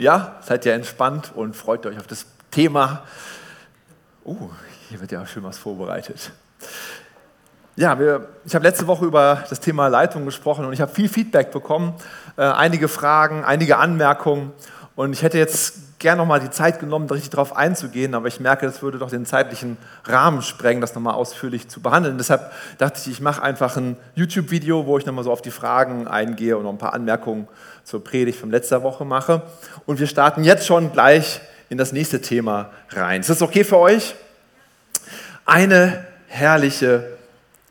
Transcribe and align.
Ja, 0.00 0.36
seid 0.40 0.64
ihr 0.64 0.72
entspannt 0.72 1.30
und 1.34 1.54
freut 1.54 1.84
euch 1.84 1.98
auf 1.98 2.06
das 2.06 2.24
Thema. 2.50 3.02
Oh, 4.24 4.48
hier 4.88 4.98
wird 4.98 5.12
ja 5.12 5.20
auch 5.20 5.26
schön 5.26 5.42
was 5.42 5.58
vorbereitet. 5.58 6.32
Ja, 7.76 7.98
wir, 7.98 8.26
ich 8.46 8.54
habe 8.54 8.62
letzte 8.64 8.86
Woche 8.86 9.04
über 9.04 9.44
das 9.50 9.60
Thema 9.60 9.88
Leitung 9.88 10.24
gesprochen 10.24 10.64
und 10.64 10.72
ich 10.72 10.80
habe 10.80 10.90
viel 10.90 11.10
Feedback 11.10 11.50
bekommen, 11.50 11.92
äh, 12.38 12.44
einige 12.44 12.88
Fragen, 12.88 13.44
einige 13.44 13.76
Anmerkungen 13.76 14.54
und 15.00 15.14
ich 15.14 15.22
hätte 15.22 15.38
jetzt 15.38 15.98
gern 15.98 16.18
nochmal 16.18 16.40
die 16.40 16.50
Zeit 16.50 16.78
genommen, 16.78 17.08
da 17.08 17.14
richtig 17.14 17.30
darauf 17.30 17.56
einzugehen, 17.56 18.14
aber 18.14 18.28
ich 18.28 18.38
merke, 18.38 18.66
das 18.66 18.82
würde 18.82 18.98
doch 18.98 19.08
den 19.08 19.24
zeitlichen 19.24 19.78
Rahmen 20.04 20.42
sprengen, 20.42 20.82
das 20.82 20.94
nochmal 20.94 21.14
ausführlich 21.14 21.68
zu 21.70 21.80
behandeln. 21.80 22.18
Deshalb 22.18 22.52
dachte 22.76 23.00
ich, 23.00 23.10
ich 23.10 23.20
mache 23.22 23.42
einfach 23.42 23.78
ein 23.78 23.96
YouTube-Video, 24.14 24.84
wo 24.84 24.98
ich 24.98 25.06
nochmal 25.06 25.24
so 25.24 25.32
auf 25.32 25.40
die 25.40 25.50
Fragen 25.50 26.06
eingehe 26.06 26.54
und 26.58 26.64
noch 26.64 26.72
ein 26.72 26.76
paar 26.76 26.92
Anmerkungen 26.92 27.48
zur 27.82 28.04
Predigt 28.04 28.38
von 28.38 28.50
letzter 28.50 28.82
Woche 28.82 29.06
mache. 29.06 29.40
Und 29.86 30.00
wir 30.00 30.06
starten 30.06 30.44
jetzt 30.44 30.66
schon 30.66 30.92
gleich 30.92 31.40
in 31.70 31.78
das 31.78 31.92
nächste 31.92 32.20
Thema 32.20 32.68
rein. 32.90 33.22
Ist 33.22 33.30
das 33.30 33.40
okay 33.40 33.64
für 33.64 33.78
euch? 33.78 34.14
Eine 35.46 36.04
herrliche 36.26 37.06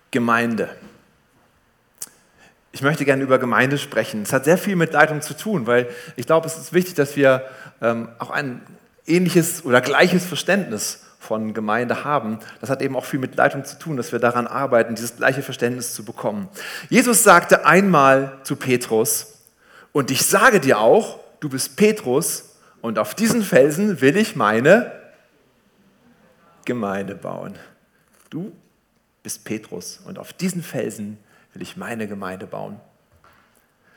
Gemeinde. 0.09 0.67
Ich 2.79 2.83
möchte 2.83 3.03
gerne 3.03 3.23
über 3.23 3.39
Gemeinde 3.39 3.77
sprechen. 3.77 4.21
Es 4.21 4.31
hat 4.31 4.45
sehr 4.45 4.57
viel 4.57 4.77
mit 4.77 4.93
Leitung 4.93 5.21
zu 5.21 5.35
tun, 5.35 5.67
weil 5.67 5.89
ich 6.15 6.25
glaube, 6.25 6.47
es 6.47 6.57
ist 6.57 6.71
wichtig, 6.71 6.93
dass 6.93 7.17
wir 7.17 7.43
ähm, 7.81 8.07
auch 8.19 8.29
ein 8.29 8.61
ähnliches 9.05 9.65
oder 9.65 9.81
gleiches 9.81 10.25
Verständnis 10.25 11.03
von 11.19 11.53
Gemeinde 11.53 12.05
haben. 12.05 12.39
Das 12.61 12.69
hat 12.69 12.81
eben 12.81 12.95
auch 12.95 13.03
viel 13.03 13.19
mit 13.19 13.35
Leitung 13.35 13.65
zu 13.65 13.77
tun, 13.77 13.97
dass 13.97 14.13
wir 14.13 14.19
daran 14.19 14.47
arbeiten, 14.47 14.95
dieses 14.95 15.17
gleiche 15.17 15.41
Verständnis 15.41 15.93
zu 15.93 16.05
bekommen. 16.05 16.47
Jesus 16.87 17.21
sagte 17.21 17.65
einmal 17.65 18.37
zu 18.43 18.55
Petrus, 18.55 19.43
und 19.91 20.09
ich 20.09 20.25
sage 20.25 20.61
dir 20.61 20.79
auch, 20.79 21.19
du 21.41 21.49
bist 21.49 21.75
Petrus, 21.75 22.55
und 22.79 22.97
auf 22.97 23.13
diesen 23.13 23.43
Felsen 23.43 23.99
will 23.99 24.15
ich 24.15 24.37
meine 24.37 24.89
Gemeinde 26.63 27.15
bauen. 27.15 27.55
Du 28.29 28.53
bist 29.21 29.43
Petrus, 29.43 29.99
und 30.05 30.17
auf 30.17 30.31
diesen 30.31 30.63
Felsen 30.63 31.17
will 31.59 31.63
ich 31.63 31.75
meine 31.75 32.07
Gemeinde 32.07 32.47
bauen. 32.47 32.79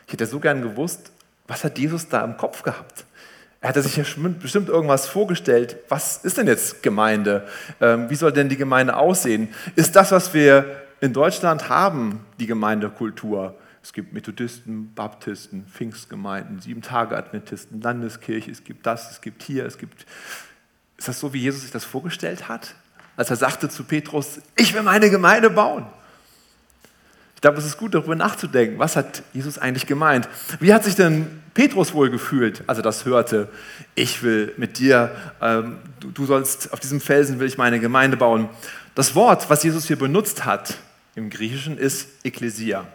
Ich 0.08 0.12
hätte 0.12 0.26
so 0.26 0.40
gern 0.40 0.62
gewusst, 0.62 1.12
was 1.46 1.62
hat 1.62 1.78
Jesus 1.78 2.08
da 2.08 2.24
im 2.24 2.36
Kopf 2.36 2.64
gehabt? 2.64 3.04
Er 3.60 3.68
hatte 3.68 3.82
sich 3.82 3.96
ja 3.96 4.04
bestimmt 4.40 4.68
irgendwas 4.68 5.06
vorgestellt. 5.06 5.76
Was 5.88 6.24
ist 6.24 6.38
denn 6.38 6.48
jetzt 6.48 6.82
Gemeinde? 6.82 7.46
Ähm, 7.80 8.10
wie 8.10 8.16
soll 8.16 8.32
denn 8.32 8.48
die 8.48 8.56
Gemeinde 8.56 8.96
aussehen? 8.96 9.48
Ist 9.76 9.94
das, 9.94 10.10
was 10.10 10.34
wir 10.34 10.82
in 11.00 11.12
Deutschland 11.12 11.68
haben, 11.68 12.26
die 12.40 12.48
Gemeindekultur? 12.48 13.56
Es 13.80 13.92
gibt 13.92 14.12
Methodisten, 14.12 14.92
Baptisten, 14.92 15.64
Pfingstgemeinden, 15.64 16.60
Sieben-Tage-Adventisten, 16.60 17.80
Landeskirche, 17.80 18.50
es 18.50 18.64
gibt 18.64 18.86
das, 18.86 19.12
es 19.12 19.20
gibt 19.20 19.44
hier, 19.44 19.66
es 19.66 19.78
gibt. 19.78 20.04
Ist 20.98 21.06
das 21.06 21.20
so, 21.20 21.32
wie 21.32 21.38
Jesus 21.38 21.62
sich 21.62 21.70
das 21.70 21.84
vorgestellt 21.84 22.48
hat? 22.48 22.74
Als 23.16 23.30
er 23.30 23.36
sagte 23.36 23.68
zu 23.68 23.84
Petrus: 23.84 24.40
Ich 24.56 24.74
will 24.74 24.82
meine 24.82 25.10
Gemeinde 25.10 25.48
bauen. 25.48 25.86
Ich 27.42 27.44
glaube, 27.44 27.58
es 27.58 27.66
ist 27.66 27.76
gut, 27.76 27.92
darüber 27.92 28.14
nachzudenken. 28.14 28.78
Was 28.78 28.94
hat 28.94 29.24
Jesus 29.32 29.58
eigentlich 29.58 29.88
gemeint? 29.88 30.28
Wie 30.60 30.72
hat 30.72 30.84
sich 30.84 30.94
denn 30.94 31.42
Petrus 31.54 31.92
wohl 31.92 32.08
gefühlt, 32.08 32.62
als 32.68 32.78
er 32.78 32.84
das 32.84 33.04
hörte? 33.04 33.48
Ich 33.96 34.22
will 34.22 34.52
mit 34.58 34.78
dir, 34.78 35.10
ähm, 35.40 35.78
du, 35.98 36.12
du 36.12 36.24
sollst, 36.24 36.72
auf 36.72 36.78
diesem 36.78 37.00
Felsen 37.00 37.40
will 37.40 37.48
ich 37.48 37.58
meine 37.58 37.80
Gemeinde 37.80 38.16
bauen. 38.16 38.48
Das 38.94 39.16
Wort, 39.16 39.50
was 39.50 39.64
Jesus 39.64 39.88
hier 39.88 39.98
benutzt 39.98 40.44
hat 40.44 40.78
im 41.16 41.30
Griechischen, 41.30 41.78
ist 41.78 42.06
Ekklesia. 42.22 42.86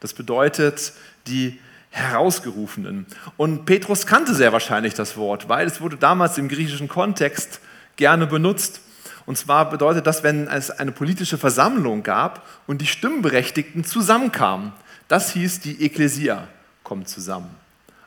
Das 0.00 0.14
bedeutet 0.14 0.94
die 1.26 1.60
Herausgerufenen. 1.90 3.04
Und 3.36 3.66
Petrus 3.66 4.06
kannte 4.06 4.34
sehr 4.34 4.54
wahrscheinlich 4.54 4.94
das 4.94 5.18
Wort, 5.18 5.50
weil 5.50 5.66
es 5.66 5.82
wurde 5.82 5.98
damals 5.98 6.38
im 6.38 6.48
griechischen 6.48 6.88
Kontext 6.88 7.60
gerne 7.96 8.26
benutzt. 8.26 8.80
Und 9.26 9.36
zwar 9.36 9.70
bedeutet 9.70 10.06
das, 10.06 10.22
wenn 10.22 10.48
es 10.48 10.70
eine 10.70 10.92
politische 10.92 11.38
Versammlung 11.38 12.02
gab 12.02 12.46
und 12.66 12.80
die 12.80 12.86
Stimmberechtigten 12.86 13.84
zusammenkamen. 13.84 14.72
Das 15.08 15.32
hieß, 15.32 15.60
die 15.60 15.84
Ekklesia 15.84 16.48
kommt 16.82 17.08
zusammen. 17.08 17.50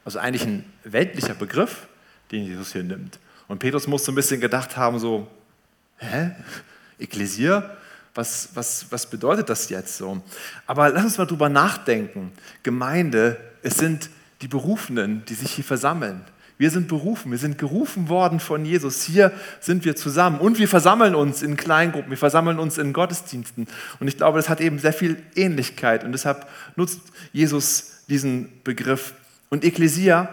Also 0.06 0.19
eigentlich 0.19 0.46
ein 0.46 0.66
weltlicher 0.84 1.34
Begriff, 1.34 1.88
den 2.31 2.46
Jesus 2.46 2.73
hier 2.73 2.84
nimmt. 2.84 3.19
Und 3.47 3.59
Petrus 3.59 3.88
muss 3.88 4.06
so 4.06 4.12
ein 4.12 4.16
bisschen 4.16 4.41
gedacht 4.41 4.78
haben, 4.78 5.00
so, 5.00 5.28
hä? 5.97 6.31
Ekklesia? 7.00 7.78
Was, 8.16 8.50
was, 8.53 8.91
was 8.91 9.09
bedeutet 9.09 9.50
das 9.50 9.69
jetzt 9.69 9.97
so? 9.97 10.22
Aber 10.68 10.90
lass 10.90 11.03
uns 11.03 11.18
mal 11.18 11.25
drüber 11.25 11.50
nachdenken. 11.50 12.31
Gemeinde, 12.62 13.38
es 13.63 13.78
sind 13.78 14.09
die 14.41 14.47
Berufenen, 14.47 15.25
die 15.25 15.34
sich 15.34 15.52
hier 15.52 15.63
versammeln. 15.63 16.23
Wir 16.58 16.69
sind 16.69 16.88
berufen, 16.88 17.31
wir 17.31 17.38
sind 17.38 17.58
gerufen 17.58 18.09
worden 18.09 18.40
von 18.40 18.64
Jesus. 18.64 19.03
Hier 19.03 19.31
sind 19.59 19.86
wir 19.86 19.96
zusammen 19.96 20.40
und 20.40 20.59
wir 20.59 20.68
versammeln 20.68 21.16
uns 21.16 21.41
in 21.41 21.58
Kleingruppen, 21.58 22.12
wir 22.12 22.18
versammeln 22.18 22.59
uns 22.59 22.78
in 22.78 22.94
Gottesdiensten. 22.94 23.68
Und 24.00 24.08
ich 24.08 24.18
glaube, 24.18 24.38
das 24.38 24.50
hat 24.50 24.62
eben 24.62 24.80
sehr 24.80 24.94
viel 24.94 25.18
Ähnlichkeit 25.36 26.03
und 26.03 26.12
deshalb 26.12 26.47
nutzt 26.75 27.02
Jesus 27.31 28.03
diesen 28.08 28.50
Begriff. 28.64 29.14
Und 29.50 29.64
Ekklesia 29.64 30.30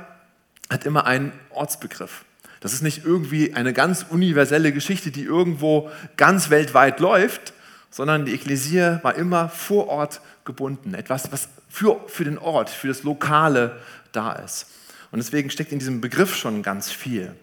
hat 0.69 0.85
immer 0.87 1.07
einen 1.07 1.33
Ortsbegriff. 1.51 2.25
Das 2.61 2.75
ist 2.75 2.83
nicht 2.83 3.05
irgendwie 3.05 3.55
eine 3.55 3.73
ganz 3.73 4.05
universelle 4.09 4.73
Geschichte, 4.73 5.11
die 5.11 5.25
irgendwo 5.25 5.91
ganz 6.17 6.51
weltweit 6.51 7.01
läuft, 7.01 7.55
sondern 7.91 8.27
die 8.27 8.35
Ekklesia 8.35 9.01
war 9.03 9.15
immer 9.15 9.49
vor 9.49 9.89
Ort 9.89 10.21
gebunden. 10.45 10.95
Etwas, 10.95 11.33
was 11.33 11.49
für, 11.69 12.01
für 12.07 12.25
den 12.25 12.39
Ort, 12.39 12.69
für 12.69 12.89
das 12.89 13.03
Lokale 13.03 13.77
da 14.13 14.33
ist. 14.33 14.67
Und 15.13 15.19
deswegen 15.19 15.51
steckt 15.51 15.73
in 15.73 15.79
diesem 15.79 16.01
Begriff 16.01 16.37
schon 16.37 16.63
ganz 16.63 16.91
viel. 16.91 17.35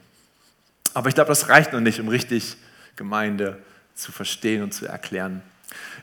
Aber 0.94 1.09
ich 1.09 1.16
glaube, 1.16 1.29
das 1.29 1.50
reicht 1.50 1.73
noch 1.73 1.79
nicht, 1.79 2.00
um 2.00 2.07
richtig 2.07 2.55
Gemeinde 2.95 3.61
zu 3.94 4.11
verstehen 4.11 4.63
und 4.63 4.73
zu 4.73 4.85
erklären. 4.85 5.41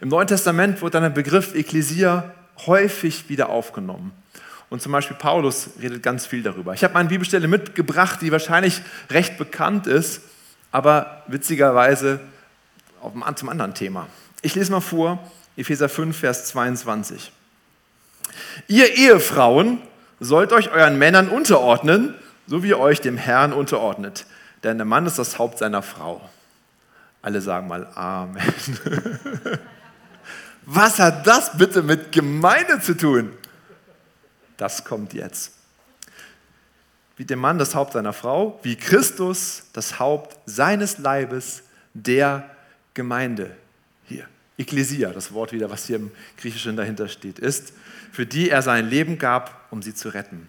Im 0.00 0.08
Neuen 0.08 0.26
Testament 0.26 0.82
wird 0.82 0.94
dann 0.94 1.02
der 1.02 1.10
Begriff 1.10 1.54
Ekklesia 1.54 2.34
häufig 2.66 3.28
wieder 3.28 3.48
aufgenommen. 3.48 4.12
Und 4.70 4.82
zum 4.82 4.92
Beispiel 4.92 5.16
Paulus 5.16 5.70
redet 5.80 6.02
ganz 6.02 6.26
viel 6.26 6.42
darüber. 6.42 6.74
Ich 6.74 6.84
habe 6.84 6.96
eine 6.96 7.08
Bibelstelle 7.08 7.48
mitgebracht, 7.48 8.20
die 8.22 8.32
wahrscheinlich 8.32 8.82
recht 9.10 9.38
bekannt 9.38 9.86
ist, 9.86 10.22
aber 10.72 11.22
witzigerweise 11.28 12.20
zum 13.36 13.48
anderen 13.48 13.74
Thema. 13.74 14.08
Ich 14.42 14.54
lese 14.54 14.72
mal 14.72 14.80
vor, 14.80 15.30
Epheser 15.56 15.88
5, 15.88 16.16
Vers 16.16 16.46
22. 16.46 17.30
Ihr 18.66 18.96
Ehefrauen 18.96 19.80
sollt 20.24 20.52
euch 20.52 20.70
euren 20.70 20.98
Männern 20.98 21.28
unterordnen, 21.28 22.14
so 22.46 22.62
wie 22.62 22.68
ihr 22.68 22.78
euch 22.78 23.00
dem 23.00 23.16
Herrn 23.16 23.52
unterordnet. 23.52 24.26
Denn 24.62 24.78
der 24.78 24.84
Mann 24.84 25.06
ist 25.06 25.18
das 25.18 25.38
Haupt 25.38 25.58
seiner 25.58 25.82
Frau. 25.82 26.20
Alle 27.22 27.40
sagen 27.40 27.68
mal 27.68 27.86
Amen. 27.94 28.42
Was 30.66 30.98
hat 30.98 31.26
das 31.26 31.56
bitte 31.56 31.82
mit 31.82 32.12
Gemeinde 32.12 32.80
zu 32.80 32.96
tun? 32.96 33.32
Das 34.56 34.84
kommt 34.84 35.12
jetzt. 35.12 35.52
Wie 37.16 37.24
der 37.24 37.36
Mann 37.36 37.58
das 37.58 37.74
Haupt 37.74 37.92
seiner 37.92 38.12
Frau, 38.12 38.58
wie 38.62 38.76
Christus 38.76 39.64
das 39.72 39.98
Haupt 39.98 40.38
seines 40.46 40.98
Leibes, 40.98 41.62
der 41.92 42.48
Gemeinde. 42.94 43.56
Hier, 44.06 44.26
Ekklesia, 44.56 45.10
das 45.10 45.32
Wort 45.32 45.52
wieder, 45.52 45.70
was 45.70 45.86
hier 45.86 45.96
im 45.96 46.10
Griechischen 46.36 46.76
dahinter 46.76 47.08
steht, 47.08 47.38
ist 47.38 47.72
für 48.12 48.26
die 48.26 48.50
er 48.50 48.62
sein 48.62 48.88
Leben 48.88 49.18
gab, 49.18 49.66
um 49.70 49.82
sie 49.82 49.94
zu 49.94 50.08
retten. 50.08 50.48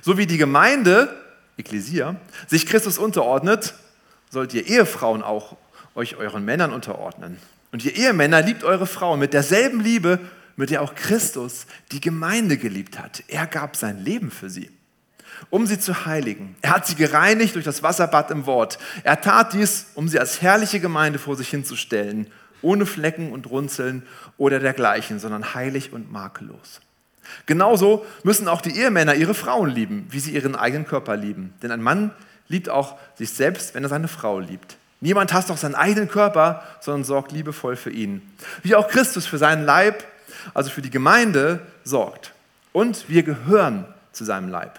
So 0.00 0.16
wie 0.16 0.26
die 0.26 0.38
Gemeinde, 0.38 1.08
Ekklesia, 1.56 2.16
sich 2.46 2.66
Christus 2.66 2.98
unterordnet, 2.98 3.74
sollt 4.30 4.54
ihr 4.54 4.66
Ehefrauen 4.66 5.22
auch 5.22 5.56
euch 5.94 6.16
euren 6.16 6.44
Männern 6.44 6.72
unterordnen. 6.72 7.36
Und 7.72 7.84
ihr 7.84 7.96
Ehemänner 7.96 8.42
liebt 8.42 8.64
eure 8.64 8.86
Frauen 8.86 9.18
mit 9.18 9.32
derselben 9.32 9.80
Liebe, 9.80 10.20
mit 10.56 10.70
der 10.70 10.82
auch 10.82 10.94
Christus 10.94 11.66
die 11.90 12.00
Gemeinde 12.00 12.58
geliebt 12.58 12.98
hat. 12.98 13.24
Er 13.28 13.46
gab 13.46 13.76
sein 13.76 13.98
Leben 13.98 14.30
für 14.30 14.50
sie, 14.50 14.70
um 15.50 15.66
sie 15.66 15.80
zu 15.80 16.06
heiligen. 16.06 16.54
Er 16.60 16.70
hat 16.70 16.86
sie 16.86 16.94
gereinigt 16.94 17.54
durch 17.54 17.64
das 17.64 17.82
Wasserbad 17.82 18.30
im 18.30 18.46
Wort. 18.46 18.78
Er 19.02 19.20
tat 19.20 19.54
dies, 19.54 19.86
um 19.94 20.08
sie 20.08 20.20
als 20.20 20.42
herrliche 20.42 20.80
Gemeinde 20.80 21.18
vor 21.18 21.36
sich 21.36 21.48
hinzustellen, 21.48 22.30
ohne 22.62 22.86
Flecken 22.86 23.32
und 23.32 23.50
Runzeln 23.50 24.04
oder 24.38 24.58
dergleichen, 24.58 25.18
sondern 25.18 25.54
heilig 25.54 25.92
und 25.92 26.10
makellos. 26.10 26.80
Genauso 27.46 28.04
müssen 28.24 28.48
auch 28.48 28.60
die 28.60 28.76
Ehemänner 28.76 29.14
ihre 29.14 29.34
Frauen 29.34 29.70
lieben, 29.70 30.06
wie 30.10 30.20
sie 30.20 30.32
ihren 30.32 30.56
eigenen 30.56 30.86
Körper 30.86 31.16
lieben. 31.16 31.54
Denn 31.62 31.70
ein 31.70 31.82
Mann 31.82 32.12
liebt 32.48 32.68
auch 32.68 32.98
sich 33.14 33.30
selbst, 33.30 33.74
wenn 33.74 33.84
er 33.84 33.88
seine 33.88 34.08
Frau 34.08 34.38
liebt. 34.38 34.76
Niemand 35.00 35.32
hasst 35.32 35.50
auch 35.50 35.56
seinen 35.56 35.74
eigenen 35.74 36.08
Körper, 36.08 36.62
sondern 36.80 37.04
sorgt 37.04 37.32
liebevoll 37.32 37.76
für 37.76 37.90
ihn. 37.90 38.22
Wie 38.62 38.74
auch 38.74 38.88
Christus 38.88 39.26
für 39.26 39.38
seinen 39.38 39.64
Leib, 39.64 40.04
also 40.54 40.70
für 40.70 40.82
die 40.82 40.90
Gemeinde, 40.90 41.60
sorgt. 41.84 42.32
Und 42.72 43.08
wir 43.08 43.22
gehören 43.22 43.84
zu 44.12 44.24
seinem 44.24 44.48
Leib. 44.48 44.78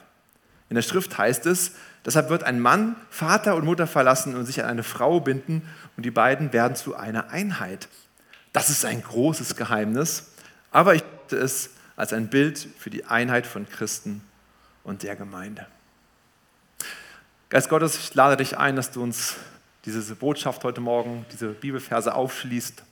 In 0.70 0.76
der 0.76 0.82
Schrift 0.82 1.18
heißt 1.18 1.46
es, 1.46 1.74
deshalb 2.06 2.30
wird 2.30 2.44
ein 2.44 2.60
Mann 2.60 2.96
Vater 3.10 3.56
und 3.56 3.66
Mutter 3.66 3.88
verlassen 3.88 4.36
und 4.36 4.46
sich 4.46 4.64
an 4.64 4.70
eine 4.70 4.84
Frau 4.84 5.20
binden 5.20 5.68
und 5.98 6.06
die 6.06 6.12
beiden 6.12 6.54
werden 6.54 6.76
zu 6.76 6.96
einer 6.96 7.30
Einheit. 7.30 7.88
Das 8.52 8.70
ist 8.70 8.86
ein 8.86 9.02
großes 9.02 9.56
Geheimnis, 9.56 10.32
aber 10.72 10.96
ich 10.96 11.04
möchte 11.34 11.38
es 11.44 11.72
als 11.96 12.14
ein 12.14 12.28
Bild 12.28 12.68
für 12.78 12.90
die 12.90 13.06
Einheit 13.06 13.48
von 13.48 13.68
Christen 13.68 14.22
und 14.84 15.04
der 15.04 15.16
Gemeinde. 15.16 15.66
Geist 17.50 17.70
Gottes, 17.70 17.98
ich 17.98 18.14
lade 18.14 18.38
dich 18.38 18.58
ein, 18.58 18.76
dass 18.76 18.92
du 18.92 19.02
uns 19.02 19.36
diese 19.86 20.16
Botschaft 20.16 20.64
heute 20.64 20.82
Morgen, 20.82 21.26
diese 21.32 21.50
Bibelverse 21.50 22.14
aufschließt 22.14 22.84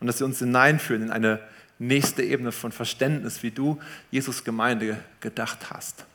und 0.00 0.06
dass 0.06 0.18
sie 0.18 0.24
uns 0.24 0.38
hineinführen 0.38 1.02
in 1.02 1.10
eine 1.10 1.40
nächste 1.78 2.22
Ebene 2.22 2.52
von 2.52 2.72
Verständnis, 2.72 3.42
wie 3.42 3.50
du 3.50 3.80
Jesus 4.10 4.44
Gemeinde 4.44 4.98
gedacht 5.20 5.70
hast. 5.70 6.06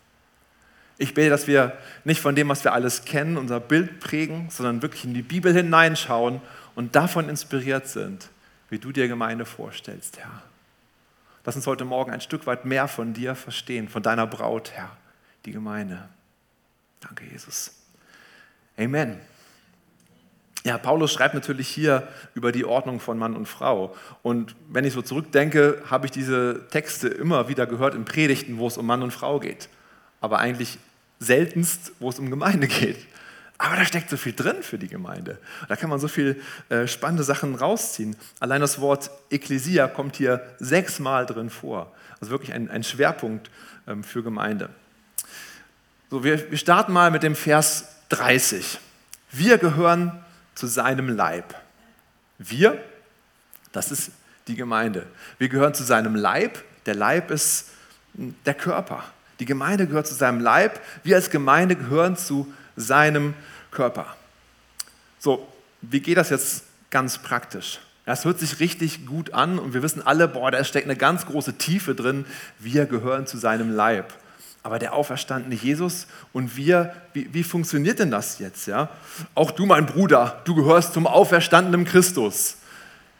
Ich 1.02 1.14
bete, 1.14 1.30
dass 1.30 1.48
wir 1.48 1.78
nicht 2.04 2.20
von 2.20 2.36
dem, 2.36 2.50
was 2.50 2.66
wir 2.66 2.74
alles 2.74 3.06
kennen, 3.06 3.38
unser 3.38 3.62
Bild 3.62 4.02
prägen, 4.02 4.50
sondern 4.50 4.82
wirklich 4.82 5.06
in 5.06 5.14
die 5.14 5.22
Bibel 5.22 5.54
hineinschauen 5.54 6.42
und 6.76 6.94
davon 6.94 7.30
inspiriert 7.30 7.88
sind, 7.88 8.30
wie 8.70 8.80
du 8.80 8.92
dir 8.92 9.08
Gemeinde 9.08 9.46
vorstellst, 9.46 10.20
Herr. 10.20 10.44
Lass 11.46 11.56
uns 11.56 11.66
heute 11.68 11.86
Morgen 11.86 12.12
ein 12.12 12.20
Stück 12.20 12.46
weit 12.46 12.66
mehr 12.66 12.90
von 12.90 13.14
dir 13.14 13.34
verstehen, 13.34 13.88
von 13.88 14.04
deiner 14.04 14.28
Braut, 14.28 14.72
Herr, 14.74 14.92
die 15.46 15.54
Gemeinde. 15.54 16.10
Danke, 17.00 17.24
Jesus. 17.32 17.72
Amen. 18.78 19.22
Ja, 20.66 20.78
Paulus 20.78 21.14
schreibt 21.14 21.34
natürlich 21.34 21.70
hier 21.70 22.10
über 22.36 22.52
die 22.52 22.66
Ordnung 22.66 23.00
von 23.00 23.18
Mann 23.18 23.38
und 23.38 23.46
Frau. 23.46 23.96
Und 24.22 24.54
wenn 24.68 24.84
ich 24.84 24.92
so 24.92 25.02
zurückdenke, 25.02 25.82
habe 25.90 26.08
ich 26.08 26.12
diese 26.12 26.68
Texte 26.70 27.08
immer 27.08 27.48
wieder 27.48 27.66
gehört 27.66 27.96
in 27.96 28.04
Predigten, 28.04 28.58
wo 28.58 28.68
es 28.68 28.78
um 28.78 28.86
Mann 28.86 29.02
und 29.02 29.12
Frau 29.12 29.40
geht. 29.40 29.70
Aber 30.20 30.40
eigentlich 30.40 30.78
seltenst, 31.20 31.92
wo 32.00 32.10
es 32.10 32.20
um 32.20 32.30
Gemeinde 32.30 32.68
geht. 32.68 32.98
Aber 33.58 33.76
da 33.76 33.84
steckt 33.84 34.10
so 34.10 34.16
viel 34.16 34.34
drin 34.34 34.64
für 34.64 34.78
die 34.78 34.88
Gemeinde. 34.88 35.38
Da 35.68 35.76
kann 35.76 35.90
man 35.90 36.00
so 36.00 36.08
viel 36.08 36.42
äh, 36.70 36.88
spannende 36.88 37.24
Sachen 37.24 37.56
rausziehen. 37.56 38.16
Allein 38.40 38.62
das 38.62 38.80
Wort 38.80 39.12
Ekklesia 39.30 39.88
kommt 39.90 40.16
hier 40.16 40.42
sechsmal 40.60 41.26
drin 41.26 41.50
vor. 41.50 41.94
Also 42.22 42.32
wirklich 42.32 42.54
ein, 42.54 42.70
ein 42.70 42.84
Schwerpunkt 42.84 43.52
ähm, 43.86 44.04
für 44.04 44.24
Gemeinde. 44.24 44.70
So, 46.10 46.24
wir, 46.24 46.50
wir 46.50 46.58
starten 46.58 46.94
mal 46.94 47.12
mit 47.12 47.22
dem 47.22 47.36
Vers 47.36 47.86
30. 48.10 48.80
Wir 49.32 49.58
gehören 49.58 50.24
zu 50.56 50.66
seinem 50.66 51.10
Leib. 51.10 51.54
Wir, 52.38 52.82
das 53.74 53.92
ist 53.92 54.12
die 54.48 54.56
Gemeinde. 54.56 55.06
Wir 55.38 55.50
gehören 55.50 55.74
zu 55.74 55.84
seinem 55.84 56.16
Leib. 56.16 56.64
Der 56.86 56.96
Leib 56.96 57.30
ist 57.30 57.68
der 58.14 58.54
Körper. 58.54 59.04
Die 59.40 59.46
Gemeinde 59.46 59.88
gehört 59.88 60.08
zu 60.08 60.14
seinem 60.14 60.40
Leib. 60.40 60.80
Wir 61.04 61.16
als 61.16 61.30
Gemeinde 61.30 61.76
gehören 61.76 62.18
zu 62.18 62.52
seinem 62.76 63.34
Körper. 63.72 64.16
So, 65.20 65.48
wie 65.82 66.02
geht 66.02 66.18
das 66.18 66.30
jetzt 66.30 66.64
ganz 66.90 67.18
praktisch? 67.18 67.80
Das 68.06 68.26
hört 68.26 68.40
sich 68.40 68.60
richtig 68.60 69.06
gut 69.06 69.34
an 69.34 69.60
und 69.60 69.74
wir 69.74 69.84
wissen 69.84 70.06
alle, 70.06 70.28
boah, 70.28 70.50
da 70.50 70.64
steckt 70.64 70.88
eine 70.88 70.96
ganz 70.96 71.26
große 71.26 71.54
Tiefe 71.54 71.94
drin. 71.94 72.26
Wir 72.58 72.86
gehören 72.86 73.28
zu 73.28 73.38
seinem 73.38 73.72
Leib 73.72 74.14
aber 74.64 74.80
der 74.80 74.94
auferstandene 74.94 75.56
Jesus 75.56 76.08
und 76.34 76.56
wir, 76.58 76.94
wie, 77.14 77.34
wie, 77.34 77.44
funktioniert 77.44 78.00
denn 78.00 78.12
das 78.12 78.40
jetzt? 78.40 78.68
Ja? 78.68 78.90
Auch 79.34 79.52
du, 79.52 79.66
mein 79.66 79.86
Bruder, 79.86 80.42
du 80.46 80.56
gehörst 80.56 80.94
zum 80.94 81.08
auferstandenen 81.08 81.86
Christus. 81.86 82.58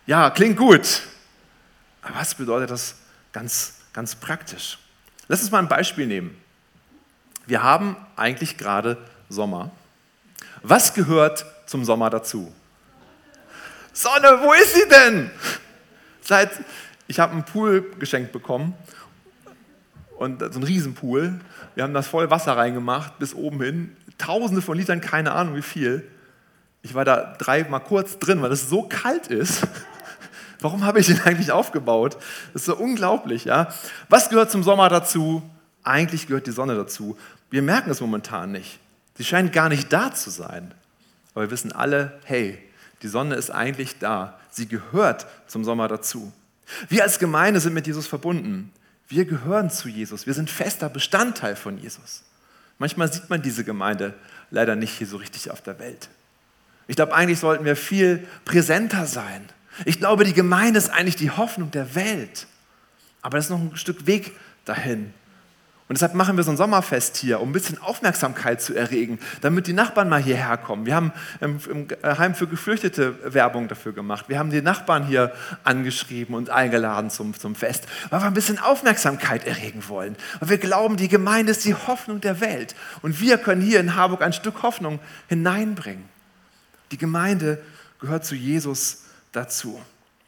Ja, 0.06 0.30
klingt 0.32 0.58
gut. 0.58 1.02
Aber 2.02 2.16
was 2.16 2.36
bedeutet 2.36 2.72
das 2.72 2.96
ganz, 3.32 3.76
ganz 3.94 4.16
praktisch? 4.16 4.78
Lass 5.32 5.42
uns 5.42 5.52
mal 5.52 5.60
ein 5.60 5.68
Beispiel 5.68 6.08
nehmen. 6.08 6.36
Wir 7.46 7.62
haben 7.62 7.96
eigentlich 8.16 8.58
gerade 8.58 8.98
Sommer. 9.30 9.70
Was 10.64 10.96
gehört 10.96 11.46
zum 11.68 11.86
Sommer 11.86 12.10
dazu? 12.10 12.52
Sonne, 13.94 14.40
wo 14.42 14.54
ist 14.54 14.74
sie 14.74 14.90
denn? 14.90 15.30
Seit, 16.22 16.50
ich 17.08 17.20
habe 17.20 17.34
einen 17.34 17.46
Pool 17.46 17.92
geschenkt 18.00 18.32
bekommen 18.32 18.74
und 20.18 20.42
so 20.52 20.60
ein 20.60 20.64
Riesenpool. 20.64 21.40
Wir 21.76 21.84
haben 21.84 21.94
das 21.94 22.08
voll 22.08 22.32
Wasser 22.32 22.58
reingemacht, 22.58 23.20
bis 23.20 23.36
oben 23.36 23.62
hin. 23.62 23.98
Tausende 24.18 24.64
von 24.64 24.80
Litern, 24.80 25.00
keine 25.00 25.34
Ahnung 25.34 25.56
wie 25.56 25.62
viel. 25.62 26.10
Ich 26.82 26.96
war 26.96 27.06
da 27.06 27.36
dreimal 27.38 27.82
kurz 27.82 28.18
drin, 28.18 28.42
weil 28.42 28.52
es 28.52 28.68
so 28.68 28.82
kalt 28.82 29.28
ist. 29.28 29.68
Warum 30.60 30.86
habe 30.86 31.00
ich 31.00 31.08
den 31.08 31.22
eigentlich 31.22 31.52
aufgebaut? 31.52 32.18
Das 32.54 32.64
ist 32.64 32.66
so 32.66 32.76
unglaublich, 32.76 33.46
ja. 33.46 33.74
Was 34.10 34.30
gehört 34.30 34.52
zum 34.52 34.64
Sommer 34.64 34.90
dazu? 34.90 35.42
Eigentlich 35.84 36.28
gehört 36.28 36.48
die 36.48 36.52
Sonne 36.52 36.76
dazu. 36.76 37.18
Wir 37.50 37.62
merken 37.62 37.90
es 37.90 38.02
momentan 38.02 38.52
nicht. 38.52 38.80
Sie 39.18 39.24
scheint 39.24 39.54
gar 39.54 39.70
nicht 39.70 39.92
da 39.92 40.14
zu 40.14 40.30
sein. 40.30 40.74
Aber 41.34 41.46
wir 41.46 41.52
wissen 41.52 41.72
alle, 41.72 42.20
hey, 42.26 42.58
die 43.02 43.08
Sonne 43.08 43.36
ist 43.36 43.50
eigentlich 43.50 44.00
da. 44.00 44.38
Sie 44.50 44.68
gehört 44.68 45.26
zum 45.48 45.64
Sommer 45.64 45.88
dazu. 45.88 46.32
Wir 46.90 47.04
als 47.04 47.20
Gemeinde 47.20 47.60
sind 47.60 47.74
mit 47.74 47.88
Jesus 47.88 48.08
verbunden. 48.08 48.72
Wir 49.08 49.26
gehören 49.26 49.70
zu 49.70 49.90
Jesus. 49.90 50.28
Wir 50.28 50.34
sind 50.34 50.50
fester 50.50 50.90
Bestandteil 50.90 51.56
von 51.56 51.78
Jesus. 51.78 52.24
Manchmal 52.78 53.12
sieht 53.12 53.30
man 53.30 53.42
diese 53.42 53.64
Gemeinde 53.64 54.14
leider 54.52 54.76
nicht 54.76 54.98
hier 54.98 55.08
so 55.08 55.18
richtig 55.18 55.52
auf 55.52 55.62
der 55.62 55.80
Welt. 55.80 56.10
Ich 56.88 56.96
glaube, 56.96 57.14
eigentlich 57.14 57.40
sollten 57.40 57.66
wir 57.66 57.76
viel 57.76 58.28
präsenter 58.46 59.06
sein. 59.06 59.48
Ich 59.86 60.00
glaube, 60.00 60.24
die 60.24 60.34
Gemeinde 60.34 60.78
ist 60.78 60.90
eigentlich 60.90 61.16
die 61.16 61.32
Hoffnung 61.32 61.72
der 61.72 61.96
Welt. 61.96 62.48
Aber 63.22 63.38
das 63.38 63.46
ist 63.46 63.52
noch 63.52 63.60
ein 63.60 63.76
Stück 63.76 64.06
Weg 64.06 64.34
dahin. 64.66 65.14
Und 65.90 65.96
deshalb 65.96 66.14
machen 66.14 66.38
wir 66.38 66.44
so 66.44 66.52
ein 66.52 66.58
Sommerfest 66.58 67.18
hier, 67.18 67.42
um 67.42 67.50
ein 67.50 67.52
bisschen 67.52 67.82
Aufmerksamkeit 67.82 68.62
zu 68.62 68.76
erregen, 68.76 69.18
damit 69.42 69.66
die 69.66 69.74
Nachbarn 69.74 70.08
mal 70.08 70.22
hierher 70.22 70.56
kommen. 70.58 70.86
Wir 70.86 70.94
haben 70.94 71.12
im, 71.42 71.58
Heim 72.04 72.36
für 72.36 72.46
Geflüchtete 72.46 73.34
Werbung 73.34 73.68
dafür 73.68 73.92
gemacht. 73.92 74.26
Wir 74.28 74.38
haben 74.38 74.52
die 74.52 74.62
Nachbarn 74.62 75.08
hier 75.08 75.34
angeschrieben 75.64 76.36
und 76.36 76.52
eingeladen 76.52 77.10
zum, 77.10 77.34
zum 77.34 77.56
Fest, 77.56 77.88
weil 78.12 78.22
wir 78.22 78.28
ein 78.28 78.36
bisschen 78.36 78.60
Aufmerksamkeit 78.60 79.48
erregen 79.48 79.84
wollen. 79.88 80.16
Weil 80.40 80.50
wir 80.50 80.58
glauben, 80.60 80.96
die 80.96 81.08
Gemeinde 81.08 81.54
ist 81.54 81.66
die 81.66 81.74
Hoffnung 81.74 82.22
der 82.22 82.40
Welt. 82.40 82.76
Und 83.02 83.20
wir 83.20 83.40
können 83.40 83.64
hier 83.64 83.80
in 83.80 83.96
Harburg 83.96 84.22
ein 84.22 84.34
Stück 84.34 84.62
Hoffnung 84.62 85.00
hineinbringen. 85.28 86.06
Die 86.92 87.00
Gemeinde 87.00 87.60
gehört 88.00 88.26
zu 88.26 88.36
Jesus 88.36 89.06
dazu. 89.32 89.80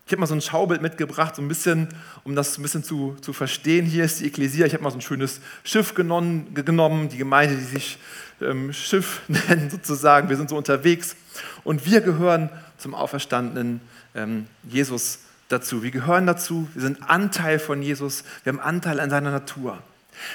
Ich 0.05 0.13
habe 0.13 0.19
mal 0.19 0.27
so 0.27 0.35
ein 0.35 0.41
Schaubild 0.41 0.81
mitgebracht, 0.81 1.35
so 1.35 1.41
ein 1.41 1.47
bisschen, 1.47 1.87
um 2.23 2.35
das 2.35 2.57
ein 2.57 2.63
bisschen 2.63 2.83
zu, 2.83 3.15
zu 3.21 3.31
verstehen. 3.31 3.85
Hier 3.85 4.03
ist 4.03 4.19
die 4.19 4.27
Ekklesia. 4.27 4.65
Ich 4.65 4.73
habe 4.73 4.83
mal 4.83 4.91
so 4.91 4.97
ein 4.97 5.01
schönes 5.01 5.39
Schiff 5.63 5.93
genommen, 5.93 6.53
genommen 6.53 7.07
die 7.07 7.17
Gemeinde, 7.17 7.55
die 7.55 7.63
sich 7.63 7.97
ähm, 8.41 8.73
Schiff 8.73 9.21
nennt 9.27 9.71
sozusagen. 9.71 10.27
Wir 10.29 10.37
sind 10.37 10.49
so 10.49 10.57
unterwegs 10.57 11.15
und 11.63 11.85
wir 11.85 12.01
gehören 12.01 12.49
zum 12.77 12.93
auferstandenen 12.93 13.79
ähm, 14.15 14.47
Jesus 14.63 15.19
dazu. 15.47 15.83
Wir 15.83 15.91
gehören 15.91 16.27
dazu, 16.27 16.67
wir 16.73 16.81
sind 16.81 17.09
Anteil 17.09 17.59
von 17.59 17.81
Jesus, 17.81 18.23
wir 18.43 18.53
haben 18.53 18.59
Anteil 18.59 18.99
an 18.99 19.09
seiner 19.09 19.31
Natur. 19.31 19.77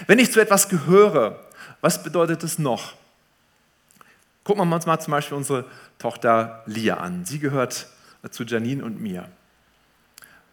Wenn 0.07 0.19
ich 0.19 0.33
zu 0.33 0.41
etwas 0.41 0.69
gehöre, 0.69 1.45
was 1.81 2.03
bedeutet 2.03 2.43
es 2.43 2.59
noch? 2.59 2.95
Gucken 4.45 4.67
wir 4.69 4.75
uns 4.75 4.87
mal 4.87 5.01
zum 5.01 5.11
Beispiel 5.11 5.37
unsere 5.37 5.65
Tochter 5.99 6.63
Lia 6.67 6.99
an. 6.99 7.25
Sie 7.25 7.39
gehört 7.39 7.89
zu 8.31 8.45
Janine 8.45 8.85
und 8.85 9.01
mir. 9.01 9.29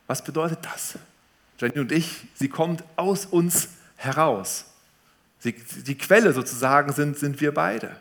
Was 0.08 0.24
bedeutet 0.24 0.60
das? 0.64 0.98
Janine 1.60 1.82
und 1.82 1.92
ich, 1.92 2.28
sie 2.36 2.50
kommt 2.50 2.84
aus 2.96 3.26
uns 3.26 3.70
heraus. 3.96 4.66
Sie, 5.40 5.54
die 5.54 5.98
Quelle 5.98 6.34
sozusagen 6.34 6.94
sind, 6.94 7.18
sind 7.18 7.42
wir 7.42 7.54
beide. 7.54 7.96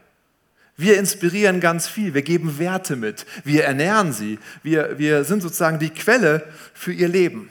Wir 0.76 0.98
inspirieren 0.98 1.60
ganz 1.60 1.86
viel, 1.86 2.14
wir 2.14 2.22
geben 2.22 2.58
Werte 2.58 2.96
mit, 2.96 3.26
wir 3.44 3.64
ernähren 3.64 4.12
sie, 4.12 4.38
wir, 4.62 4.98
wir 4.98 5.24
sind 5.24 5.42
sozusagen 5.42 5.78
die 5.78 5.90
Quelle 5.90 6.50
für 6.72 6.92
ihr 6.92 7.08
Leben. 7.08 7.50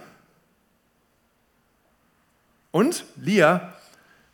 Und 2.71 3.05
Lia 3.17 3.73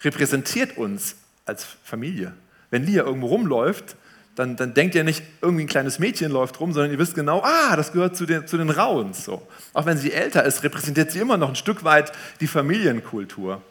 repräsentiert 0.01 0.77
uns 0.77 1.15
als 1.45 1.65
Familie. 1.83 2.33
Wenn 2.69 2.85
Lia 2.85 3.03
irgendwo 3.03 3.27
rumläuft, 3.27 3.95
dann, 4.37 4.55
dann 4.55 4.75
denkt 4.75 4.93
ihr 4.93 5.03
nicht, 5.03 5.23
irgendwie 5.41 5.63
ein 5.63 5.67
kleines 5.67 5.97
Mädchen 5.97 6.31
läuft 6.31 6.59
rum, 6.59 6.71
sondern 6.71 6.91
ihr 6.91 6.99
wisst 6.99 7.15
genau, 7.15 7.41
ah, 7.43 7.75
das 7.75 7.91
gehört 7.91 8.15
zu 8.15 8.27
den, 8.27 8.45
zu 8.45 8.57
den 8.57 8.69
Rauens. 8.69 9.25
So. 9.25 9.41
Auch 9.73 9.87
wenn 9.87 9.97
sie 9.97 10.13
älter 10.13 10.43
ist, 10.43 10.61
repräsentiert 10.63 11.11
sie 11.11 11.17
immer 11.17 11.37
noch 11.37 11.49
ein 11.49 11.55
Stück 11.55 11.83
weit 11.83 12.11
die 12.39 12.45
Familienkultur. 12.45 13.63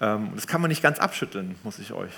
Ähm, 0.00 0.32
das 0.34 0.48
kann 0.48 0.60
man 0.60 0.70
nicht 0.70 0.82
ganz 0.82 0.98
abschütteln, 0.98 1.54
muss 1.62 1.78
ich 1.78 1.92
euch 1.92 2.10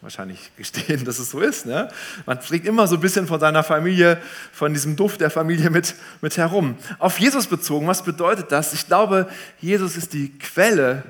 wahrscheinlich 0.00 0.52
gestehen, 0.56 1.04
dass 1.04 1.18
es 1.18 1.30
so 1.30 1.40
ist. 1.40 1.66
Ne? 1.66 1.88
Man 2.24 2.40
trägt 2.40 2.66
immer 2.66 2.86
so 2.86 2.94
ein 2.94 3.00
bisschen 3.00 3.26
von 3.26 3.40
seiner 3.40 3.64
Familie, 3.64 4.18
von 4.52 4.72
diesem 4.72 4.94
Duft 4.94 5.20
der 5.20 5.30
Familie 5.30 5.70
mit, 5.70 5.96
mit 6.20 6.36
herum. 6.36 6.76
Auf 7.00 7.18
Jesus 7.18 7.48
bezogen, 7.48 7.88
was 7.88 8.04
bedeutet 8.04 8.52
das? 8.52 8.74
Ich 8.74 8.86
glaube, 8.86 9.28
Jesus 9.58 9.96
ist 9.96 10.12
die 10.12 10.38
Quelle 10.38 11.02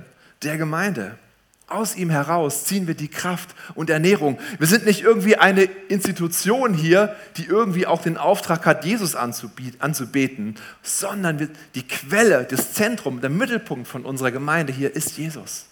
der 0.42 0.56
Gemeinde. 0.56 1.18
Aus 1.66 1.96
ihm 1.96 2.10
heraus 2.10 2.64
ziehen 2.64 2.86
wir 2.86 2.94
die 2.94 3.08
Kraft 3.08 3.54
und 3.74 3.88
Ernährung. 3.88 4.38
Wir 4.58 4.66
sind 4.66 4.84
nicht 4.84 5.02
irgendwie 5.02 5.36
eine 5.36 5.62
Institution 5.88 6.74
hier, 6.74 7.16
die 7.38 7.46
irgendwie 7.46 7.86
auch 7.86 8.02
den 8.02 8.18
Auftrag 8.18 8.66
hat, 8.66 8.84
Jesus 8.84 9.14
anzubeten, 9.14 10.56
sondern 10.82 11.48
die 11.74 11.88
Quelle, 11.88 12.44
das 12.44 12.74
Zentrum, 12.74 13.22
der 13.22 13.30
Mittelpunkt 13.30 13.88
von 13.88 14.04
unserer 14.04 14.30
Gemeinde 14.30 14.74
hier 14.74 14.94
ist 14.94 15.16
Jesus. 15.16 15.66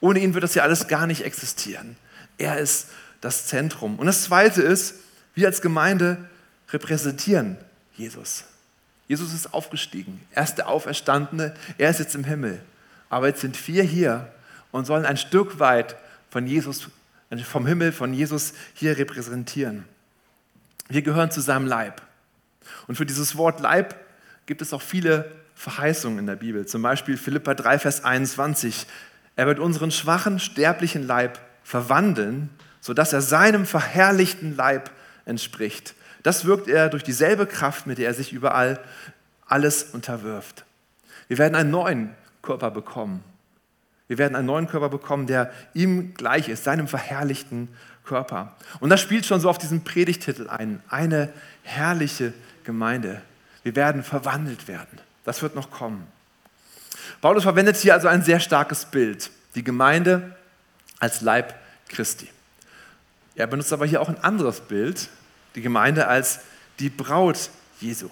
Ohne 0.00 0.18
ihn 0.18 0.34
wird 0.34 0.42
das 0.42 0.56
ja 0.56 0.64
alles 0.64 0.88
gar 0.88 1.06
nicht 1.06 1.24
existieren. 1.24 1.96
Er 2.36 2.58
ist 2.58 2.88
das 3.20 3.46
Zentrum. 3.46 4.00
Und 4.00 4.06
das 4.06 4.24
Zweite 4.24 4.60
ist, 4.60 4.96
wir 5.34 5.46
als 5.46 5.62
Gemeinde 5.62 6.18
repräsentieren 6.70 7.56
Jesus. 7.96 8.44
Jesus 9.06 9.32
ist 9.32 9.54
aufgestiegen. 9.54 10.20
Er 10.32 10.42
ist 10.42 10.56
der 10.56 10.68
Auferstandene. 10.68 11.54
Er 11.78 11.90
ist 11.90 12.00
jetzt 12.00 12.16
im 12.16 12.24
Himmel. 12.24 12.60
Aber 13.08 13.28
jetzt 13.28 13.42
sind 13.42 13.68
wir 13.68 13.84
hier 13.84 14.32
und 14.72 14.84
sollen 14.84 15.06
ein 15.06 15.16
Stück 15.16 15.60
weit 15.60 15.96
von 16.30 16.46
Jesus 16.46 16.88
vom 17.44 17.66
Himmel, 17.66 17.92
von 17.92 18.12
Jesus 18.12 18.52
hier 18.74 18.98
repräsentieren. 18.98 19.84
Wir 20.88 21.02
gehören 21.02 21.30
zu 21.30 21.40
seinem 21.40 21.66
Leib. 21.66 22.02
Und 22.86 22.96
für 22.96 23.06
dieses 23.06 23.36
Wort 23.36 23.60
Leib 23.60 23.94
gibt 24.44 24.60
es 24.60 24.72
auch 24.72 24.82
viele 24.82 25.30
Verheißungen 25.54 26.18
in 26.18 26.26
der 26.26 26.36
Bibel. 26.36 26.66
Zum 26.66 26.82
Beispiel 26.82 27.16
Philippa 27.16 27.54
3, 27.54 27.78
Vers 27.78 28.04
21. 28.04 28.86
Er 29.36 29.46
wird 29.46 29.58
unseren 29.58 29.90
schwachen, 29.90 30.38
sterblichen 30.38 31.06
Leib 31.06 31.38
verwandeln, 31.62 32.50
sodass 32.80 33.12
er 33.12 33.22
seinem 33.22 33.64
verherrlichten 33.64 34.56
Leib 34.56 34.90
entspricht. 35.24 35.94
Das 36.22 36.44
wirkt 36.44 36.68
er 36.68 36.88
durch 36.88 37.02
dieselbe 37.02 37.46
Kraft, 37.46 37.86
mit 37.86 37.98
der 37.98 38.08
er 38.08 38.14
sich 38.14 38.32
überall 38.32 38.78
alles 39.46 39.84
unterwirft. 39.84 40.64
Wir 41.28 41.38
werden 41.38 41.54
einen 41.54 41.70
neuen 41.70 42.14
Körper 42.42 42.70
bekommen. 42.70 43.22
Wir 44.12 44.18
werden 44.18 44.36
einen 44.36 44.44
neuen 44.44 44.68
Körper 44.68 44.90
bekommen, 44.90 45.26
der 45.26 45.50
ihm 45.72 46.12
gleich 46.12 46.50
ist, 46.50 46.64
seinem 46.64 46.86
verherrlichten 46.86 47.68
Körper. 48.04 48.54
Und 48.78 48.90
das 48.90 49.00
spielt 49.00 49.24
schon 49.24 49.40
so 49.40 49.48
auf 49.48 49.56
diesen 49.56 49.84
Predigtitel 49.84 50.50
ein. 50.50 50.82
Eine 50.90 51.32
herrliche 51.62 52.34
Gemeinde. 52.62 53.22
Wir 53.62 53.74
werden 53.74 54.02
verwandelt 54.02 54.68
werden. 54.68 55.00
Das 55.24 55.40
wird 55.40 55.54
noch 55.54 55.70
kommen. 55.70 56.06
Paulus 57.22 57.44
verwendet 57.44 57.76
hier 57.76 57.94
also 57.94 58.06
ein 58.06 58.22
sehr 58.22 58.38
starkes 58.38 58.84
Bild. 58.84 59.30
Die 59.54 59.64
Gemeinde 59.64 60.36
als 60.98 61.22
Leib 61.22 61.54
Christi. 61.88 62.28
Er 63.34 63.46
benutzt 63.46 63.72
aber 63.72 63.86
hier 63.86 64.02
auch 64.02 64.10
ein 64.10 64.22
anderes 64.22 64.60
Bild, 64.60 65.08
die 65.54 65.62
Gemeinde 65.62 66.06
als 66.06 66.40
die 66.80 66.90
Braut 66.90 67.48
Jesu. 67.80 68.10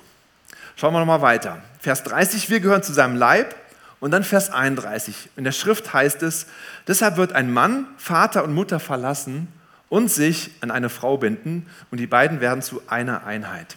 Schauen 0.77 0.95
wir 0.95 1.01
nochmal 1.01 1.21
weiter. 1.21 1.63
Vers 1.79 2.05
30, 2.05 2.49
wir 2.49 2.61
gehören 2.61 2.83
zu 2.83 2.95
seinem 2.95 3.17
Leib. 3.17 3.55
Und 4.01 4.13
dann 4.13 4.25
Vers 4.25 4.51
31. 4.51 5.31
In 5.37 5.45
der 5.45 5.53
Schrift 5.53 5.93
heißt 5.93 6.23
es, 6.23 6.47
deshalb 6.89 7.17
wird 7.17 7.35
ein 7.35 7.53
Mann 7.53 7.87
Vater 7.99 8.43
und 8.43 8.55
Mutter 8.55 8.81
verlassen 8.81 9.49
und 9.91 10.11
sich 10.11 10.51
an 10.63 10.71
eine 10.71 10.89
Frau 10.89 11.19
binden 11.19 11.67
und 11.91 11.99
die 11.99 12.07
beiden 12.07 12.41
werden 12.41 12.63
zu 12.63 12.83
einer 12.87 13.25
Einheit. 13.27 13.77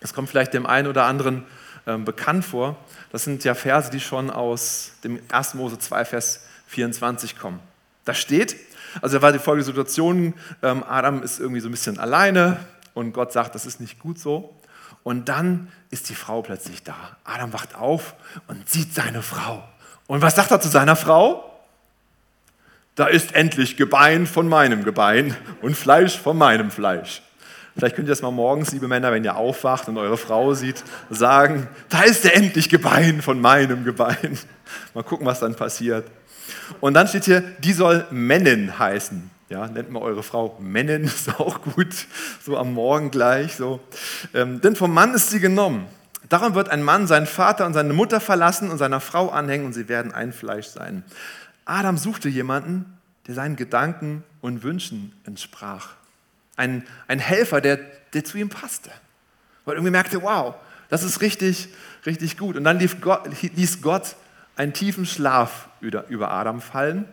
Das 0.00 0.12
kommt 0.12 0.28
vielleicht 0.28 0.52
dem 0.52 0.66
einen 0.66 0.88
oder 0.88 1.04
anderen 1.04 1.44
äh, 1.86 1.96
bekannt 1.96 2.44
vor. 2.44 2.76
Das 3.12 3.24
sind 3.24 3.44
ja 3.44 3.54
Verse, 3.54 3.90
die 3.90 4.00
schon 4.00 4.30
aus 4.30 4.92
dem 5.04 5.20
1. 5.30 5.54
Mose 5.54 5.78
2, 5.78 6.04
Vers 6.04 6.40
24 6.66 7.38
kommen. 7.38 7.60
Da 8.04 8.14
steht, 8.14 8.56
also 9.00 9.18
da 9.18 9.22
war 9.22 9.32
die 9.32 9.38
folgende 9.38 9.64
Situation, 9.64 10.34
ähm, 10.62 10.82
Adam 10.82 11.22
ist 11.22 11.38
irgendwie 11.38 11.60
so 11.60 11.68
ein 11.68 11.70
bisschen 11.70 11.98
alleine 11.98 12.58
und 12.94 13.12
Gott 13.12 13.32
sagt, 13.32 13.54
das 13.54 13.64
ist 13.66 13.80
nicht 13.80 13.98
gut 13.98 14.18
so. 14.18 14.54
Und 15.04 15.28
dann 15.28 15.68
ist 15.90 16.08
die 16.08 16.14
Frau 16.14 16.42
plötzlich 16.42 16.82
da. 16.82 16.96
Adam 17.22 17.52
wacht 17.52 17.76
auf 17.76 18.14
und 18.48 18.68
sieht 18.68 18.92
seine 18.92 19.22
Frau. 19.22 19.62
Und 20.08 20.22
was 20.22 20.34
sagt 20.34 20.50
er 20.50 20.60
zu 20.60 20.68
seiner 20.68 20.96
Frau? 20.96 21.50
Da 22.96 23.06
ist 23.06 23.34
endlich 23.34 23.76
Gebein 23.76 24.26
von 24.26 24.48
meinem 24.48 24.82
Gebein 24.82 25.36
und 25.62 25.76
Fleisch 25.76 26.18
von 26.18 26.38
meinem 26.38 26.70
Fleisch. 26.70 27.22
Vielleicht 27.76 27.96
könnt 27.96 28.06
ihr 28.06 28.12
das 28.12 28.22
mal 28.22 28.30
morgens, 28.30 28.72
liebe 28.72 28.86
Männer, 28.86 29.10
wenn 29.10 29.24
ihr 29.24 29.36
aufwacht 29.36 29.88
und 29.88 29.98
eure 29.98 30.16
Frau 30.16 30.54
sieht, 30.54 30.82
sagen, 31.10 31.66
da 31.88 32.02
ist 32.02 32.22
der 32.24 32.36
endlich 32.36 32.68
Gebein 32.68 33.20
von 33.20 33.40
meinem 33.40 33.84
Gebein. 33.84 34.38
Mal 34.94 35.02
gucken, 35.02 35.26
was 35.26 35.40
dann 35.40 35.56
passiert. 35.56 36.06
Und 36.80 36.94
dann 36.94 37.08
steht 37.08 37.24
hier, 37.24 37.40
die 37.40 37.72
soll 37.72 38.06
Männin 38.10 38.78
heißen. 38.78 39.30
Ja, 39.54 39.68
nennt 39.68 39.88
mal 39.88 40.02
eure 40.02 40.24
Frau 40.24 40.56
Männin, 40.58 41.04
ist 41.04 41.28
auch 41.38 41.62
gut, 41.62 41.94
so 42.44 42.58
am 42.58 42.74
Morgen 42.74 43.12
gleich. 43.12 43.54
So. 43.54 43.78
Ähm, 44.34 44.60
denn 44.60 44.74
vom 44.74 44.92
Mann 44.92 45.14
ist 45.14 45.30
sie 45.30 45.38
genommen. 45.38 45.86
Darum 46.28 46.56
wird 46.56 46.70
ein 46.70 46.82
Mann 46.82 47.06
seinen 47.06 47.28
Vater 47.28 47.64
und 47.64 47.72
seine 47.72 47.92
Mutter 47.92 48.18
verlassen 48.18 48.68
und 48.72 48.78
seiner 48.78 48.98
Frau 48.98 49.28
anhängen 49.28 49.64
und 49.64 49.72
sie 49.72 49.88
werden 49.88 50.10
ein 50.10 50.32
Fleisch 50.32 50.66
sein. 50.66 51.04
Adam 51.66 51.98
suchte 51.98 52.28
jemanden, 52.28 52.98
der 53.28 53.36
seinen 53.36 53.54
Gedanken 53.54 54.24
und 54.40 54.64
Wünschen 54.64 55.12
entsprach. 55.24 55.90
Ein, 56.56 56.84
ein 57.06 57.20
Helfer, 57.20 57.60
der, 57.60 57.78
der 58.12 58.24
zu 58.24 58.36
ihm 58.38 58.48
passte. 58.48 58.90
Weil 59.66 59.76
irgendwie 59.76 59.92
merkte, 59.92 60.20
wow, 60.22 60.56
das 60.88 61.04
ist 61.04 61.20
richtig, 61.20 61.68
richtig 62.06 62.38
gut. 62.38 62.56
Und 62.56 62.64
dann 62.64 62.84
Gott, 63.00 63.30
ließ 63.40 63.82
Gott 63.82 64.16
einen 64.56 64.72
tiefen 64.72 65.06
Schlaf 65.06 65.68
über 65.80 66.32
Adam 66.32 66.60
fallen 66.60 67.04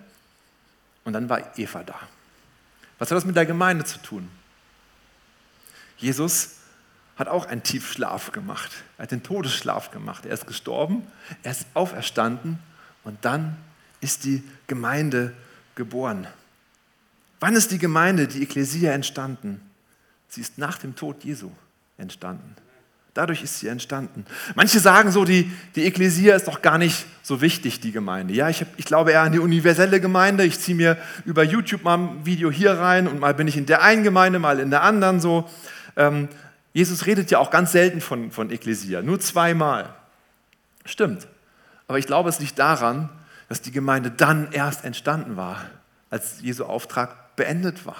und 1.04 1.14
dann 1.14 1.30
war 1.30 1.56
Eva 1.60 1.84
da. 1.84 2.00
Was 3.02 3.10
hat 3.10 3.16
das 3.16 3.26
mit 3.26 3.36
der 3.36 3.48
Gemeinde 3.48 3.84
zu 3.84 3.98
tun? 3.98 4.30
Jesus 5.98 6.58
hat 7.16 7.30
auch 7.30 7.48
einen 7.48 7.64
Tiefschlaf 7.64 8.32
gemacht. 8.32 8.72
Er 9.00 9.04
hat 9.04 9.12
den 9.12 9.24
Todesschlaf 9.24 9.90
gemacht. 9.90 10.28
Er 10.28 10.34
ist 10.36 10.46
gestorben, 10.46 11.08
er 11.42 11.50
ist 11.50 11.66
auferstanden 11.74 12.60
und 13.04 13.26
dann 13.26 13.58
ist 14.02 14.24
die 14.24 14.44
Gemeinde 14.68 15.34
geboren. 15.74 16.28
Wann 17.40 17.56
ist 17.56 17.72
die 17.72 17.80
Gemeinde, 17.80 18.28
die 18.28 18.44
Ekklesia, 18.44 18.92
entstanden? 18.92 19.68
Sie 20.28 20.42
ist 20.42 20.60
nach 20.60 20.78
dem 20.78 20.96
Tod 20.96 21.24
Jesu 21.24 21.50
entstanden. 21.98 22.56
Dadurch 23.14 23.44
ist 23.44 23.60
sie 23.60 23.68
entstanden. 23.68 24.26
Manche 24.56 24.80
sagen 24.80 25.12
so, 25.12 25.26
die, 25.26 25.52
die 25.76 25.84
Ekklesia 25.86 26.34
ist 26.34 26.48
doch 26.48 26.62
gar 26.62 26.78
nicht 26.78 27.06
so 27.22 27.42
wichtig, 27.42 27.82
die 27.82 27.92
Gemeinde. 27.92 28.34
Ja, 28.34 28.48
ich, 28.48 28.62
hab, 28.62 28.68
ich 28.78 28.86
glaube 28.86 29.12
eher 29.12 29.24
an 29.24 29.34
die 29.34 29.40
universelle 29.40 30.00
Gemeinde. 30.00 30.46
Ich 30.46 30.60
ziehe 30.60 30.78
mir 30.78 30.98
über 31.26 31.44
YouTube 31.44 31.84
mal 31.84 31.98
ein 31.98 32.26
Video 32.26 32.50
hier 32.50 32.72
rein 32.72 33.10
und 33.10 33.20
mal 33.20 33.34
bin 33.34 33.50
ich 33.50 33.58
in 33.58 33.66
der 33.66 33.82
einen 33.82 34.04
Gemeinde, 34.04 34.40
mal 34.40 34.62
in 34.62 34.70
der 34.70 34.84
anderen 34.84 35.20
so. 35.20 35.50
Ähm, 35.98 36.30
Jesus 36.72 37.06
redet 37.06 37.30
ja 37.32 37.40
auch 37.40 37.52
ganz 37.52 37.74
selten 37.74 38.00
von, 38.00 38.32
von 38.32 38.50
Ekklesia, 38.50 39.02
nur 39.02 39.20
zweimal. 39.20 39.94
Stimmt. 40.86 41.28
Aber 41.88 42.00
ich 42.00 42.08
glaube, 42.08 42.30
es 42.30 42.40
liegt 42.40 42.60
daran, 42.60 43.10
dass 43.50 43.62
die 43.62 43.72
Gemeinde 43.72 44.10
dann 44.10 44.54
erst 44.54 44.86
entstanden 44.86 45.36
war, 45.36 45.66
als 46.10 46.40
Jesu 46.42 46.64
Auftrag 46.64 47.36
beendet 47.36 47.86
war. 47.86 47.98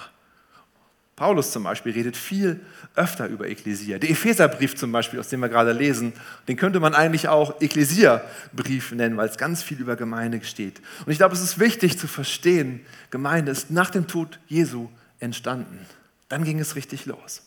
Paulus 1.22 1.52
zum 1.52 1.62
Beispiel 1.62 1.92
redet 1.92 2.16
viel 2.16 2.58
öfter 2.96 3.28
über 3.28 3.46
Ekklesia. 3.46 4.00
Der 4.00 4.10
Epheserbrief 4.10 4.74
zum 4.74 4.90
Beispiel, 4.90 5.20
aus 5.20 5.28
dem 5.28 5.38
wir 5.38 5.48
gerade 5.48 5.70
lesen, 5.70 6.14
den 6.48 6.56
könnte 6.56 6.80
man 6.80 6.96
eigentlich 6.96 7.28
auch 7.28 7.60
Ekklesia-Brief 7.60 8.90
nennen, 8.90 9.16
weil 9.16 9.28
es 9.28 9.38
ganz 9.38 9.62
viel 9.62 9.78
über 9.78 9.94
Gemeinde 9.94 10.42
steht. 10.42 10.82
Und 11.06 11.12
ich 11.12 11.18
glaube, 11.18 11.36
es 11.36 11.40
ist 11.40 11.60
wichtig 11.60 11.96
zu 11.96 12.08
verstehen, 12.08 12.80
Gemeinde 13.12 13.52
ist 13.52 13.70
nach 13.70 13.90
dem 13.90 14.08
Tod 14.08 14.40
Jesu 14.48 14.88
entstanden. 15.20 15.86
Dann 16.28 16.42
ging 16.42 16.58
es 16.58 16.74
richtig 16.74 17.06
los. 17.06 17.42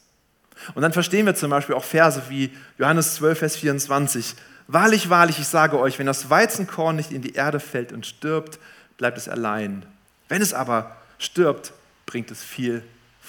Und 0.74 0.82
dann 0.82 0.94
verstehen 0.94 1.26
wir 1.26 1.36
zum 1.36 1.50
Beispiel 1.50 1.76
auch 1.76 1.84
Verse 1.84 2.22
wie 2.30 2.52
Johannes 2.78 3.16
12, 3.16 3.40
Vers 3.40 3.58
24. 3.58 4.36
Wahrlich, 4.70 5.10
wahrlich, 5.10 5.38
ich 5.38 5.48
sage 5.48 5.78
euch, 5.78 6.00
wenn 6.00 6.08
das 6.08 6.30
Weizenkorn 6.30 6.96
nicht 6.96 7.12
in 7.12 7.22
die 7.22 7.34
Erde 7.34 7.60
fällt 7.60 7.92
und 7.92 8.06
stirbt, 8.06 8.58
bleibt 8.98 9.18
es 9.18 9.28
allein. 9.28 9.86
Wenn 10.30 10.42
es 10.42 10.54
aber 10.54 10.96
stirbt, 11.20 11.74
bringt 12.06 12.32
es 12.32 12.42
viel 12.42 12.82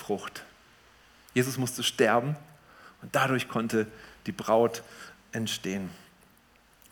Frucht. 0.06 0.44
Jesus 1.34 1.58
musste 1.58 1.82
sterben 1.82 2.36
und 3.02 3.14
dadurch 3.14 3.48
konnte 3.48 3.86
die 4.26 4.32
Braut 4.32 4.82
entstehen. 5.32 5.90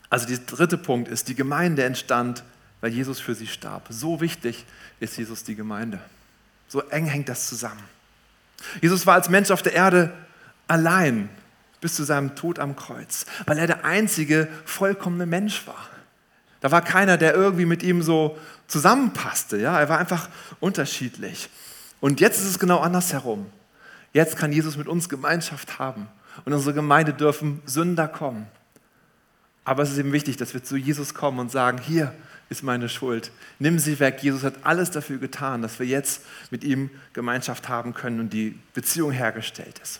Also 0.09 0.27
der 0.27 0.39
dritte 0.39 0.77
Punkt 0.77 1.07
ist, 1.07 1.29
die 1.29 1.35
Gemeinde 1.35 1.83
entstand, 1.83 2.43
weil 2.81 2.91
Jesus 2.91 3.19
für 3.19 3.33
sie 3.33 3.47
starb. 3.47 3.87
So 3.89 4.19
wichtig 4.19 4.65
ist 4.99 5.17
Jesus 5.17 5.43
die 5.43 5.55
Gemeinde. 5.55 5.99
So 6.67 6.81
eng 6.81 7.05
hängt 7.05 7.29
das 7.29 7.47
zusammen. 7.47 7.83
Jesus 8.81 9.07
war 9.07 9.15
als 9.15 9.29
Mensch 9.29 9.49
auf 9.49 9.61
der 9.61 9.73
Erde 9.73 10.13
allein 10.67 11.29
bis 11.79 11.95
zu 11.95 12.03
seinem 12.03 12.35
Tod 12.35 12.59
am 12.59 12.75
Kreuz, 12.75 13.25
weil 13.45 13.57
er 13.57 13.67
der 13.67 13.85
einzige 13.85 14.49
vollkommene 14.65 15.25
Mensch 15.25 15.65
war. 15.67 15.89
Da 16.59 16.71
war 16.71 16.81
keiner, 16.81 17.17
der 17.17 17.33
irgendwie 17.33 17.65
mit 17.65 17.81
ihm 17.81 18.01
so 18.01 18.37
zusammenpasste. 18.67 19.57
Ja? 19.57 19.79
Er 19.79 19.87
war 19.87 19.99
einfach 19.99 20.29
unterschiedlich. 20.59 21.49
Und 22.05 22.19
jetzt 22.19 22.39
ist 22.39 22.45
es 22.45 22.59
genau 22.59 22.81
andersherum. 22.81 23.47
Jetzt 24.13 24.37
kann 24.37 24.51
Jesus 24.51 24.77
mit 24.77 24.87
uns 24.87 25.09
Gemeinschaft 25.09 25.79
haben 25.79 26.07
und 26.45 26.53
unsere 26.53 26.75
Gemeinde 26.75 27.13
dürfen 27.13 27.63
Sünder 27.65 28.07
kommen. 28.07 28.45
Aber 29.63 29.81
es 29.81 29.89
ist 29.89 29.97
eben 29.97 30.13
wichtig, 30.13 30.37
dass 30.37 30.53
wir 30.53 30.63
zu 30.63 30.77
Jesus 30.77 31.15
kommen 31.15 31.39
und 31.39 31.51
sagen, 31.51 31.79
hier 31.79 32.13
ist 32.47 32.61
meine 32.61 32.89
Schuld, 32.89 33.31
nimm 33.57 33.79
sie 33.79 33.99
weg. 33.99 34.19
Jesus 34.21 34.43
hat 34.43 34.53
alles 34.61 34.91
dafür 34.91 35.17
getan, 35.17 35.63
dass 35.63 35.79
wir 35.79 35.87
jetzt 35.87 36.21
mit 36.51 36.63
ihm 36.63 36.91
Gemeinschaft 37.13 37.69
haben 37.69 37.95
können 37.95 38.19
und 38.19 38.33
die 38.33 38.59
Beziehung 38.75 39.09
hergestellt 39.09 39.79
ist. 39.81 39.99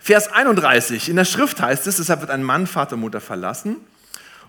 Vers 0.00 0.32
31. 0.32 1.08
In 1.08 1.14
der 1.14 1.24
Schrift 1.24 1.62
heißt 1.62 1.86
es, 1.86 1.98
deshalb 1.98 2.20
wird 2.20 2.32
ein 2.32 2.42
Mann 2.42 2.66
Vater 2.66 2.94
und 2.94 3.02
Mutter 3.02 3.20
verlassen 3.20 3.76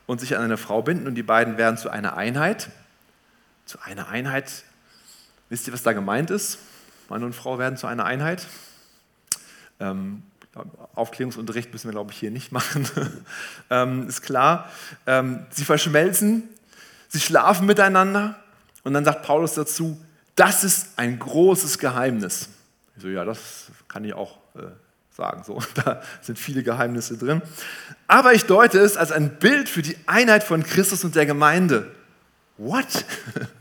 und 0.07 0.21
sich 0.21 0.35
an 0.35 0.43
eine 0.43 0.57
Frau 0.57 0.81
binden 0.81 1.05
und 1.05 1.13
die 1.13 1.21
beiden 1.21 1.59
werden 1.59 1.77
zu 1.77 1.91
einer 1.91 2.17
Einheit. 2.17 2.71
Zu 3.67 3.77
einer 3.83 4.07
Einheit 4.07 4.63
Wisst 5.51 5.67
ihr, 5.67 5.73
was 5.73 5.83
da 5.83 5.91
gemeint 5.91 6.29
ist? 6.29 6.59
Mann 7.09 7.25
und 7.25 7.35
Frau 7.35 7.59
werden 7.59 7.75
zu 7.75 7.85
einer 7.85 8.05
Einheit. 8.05 8.47
Ähm, 9.81 10.23
Aufklärungsunterricht 10.95 11.73
müssen 11.73 11.89
wir, 11.89 11.91
glaube 11.91 12.13
ich, 12.13 12.17
hier 12.17 12.31
nicht 12.31 12.53
machen. 12.53 12.87
ähm, 13.69 14.07
ist 14.07 14.21
klar. 14.21 14.71
Ähm, 15.05 15.45
sie 15.49 15.65
verschmelzen, 15.65 16.47
sie 17.09 17.19
schlafen 17.19 17.67
miteinander. 17.67 18.39
Und 18.85 18.93
dann 18.93 19.03
sagt 19.03 19.23
Paulus 19.23 19.53
dazu, 19.53 19.99
das 20.35 20.63
ist 20.63 20.91
ein 20.95 21.19
großes 21.19 21.79
Geheimnis. 21.79 22.47
Ich 22.95 23.01
so, 23.01 23.09
ja, 23.09 23.25
das 23.25 23.65
kann 23.89 24.05
ich 24.05 24.13
auch 24.13 24.37
äh, 24.55 24.61
sagen. 25.09 25.43
So, 25.43 25.61
da 25.83 26.01
sind 26.21 26.39
viele 26.39 26.63
Geheimnisse 26.63 27.17
drin. 27.17 27.41
Aber 28.07 28.33
ich 28.33 28.45
deute 28.45 28.79
es 28.79 28.95
als 28.95 29.11
ein 29.11 29.37
Bild 29.37 29.67
für 29.67 29.81
die 29.81 29.97
Einheit 30.05 30.45
von 30.45 30.63
Christus 30.63 31.03
und 31.03 31.15
der 31.15 31.25
Gemeinde. 31.25 31.91
What? 32.57 33.03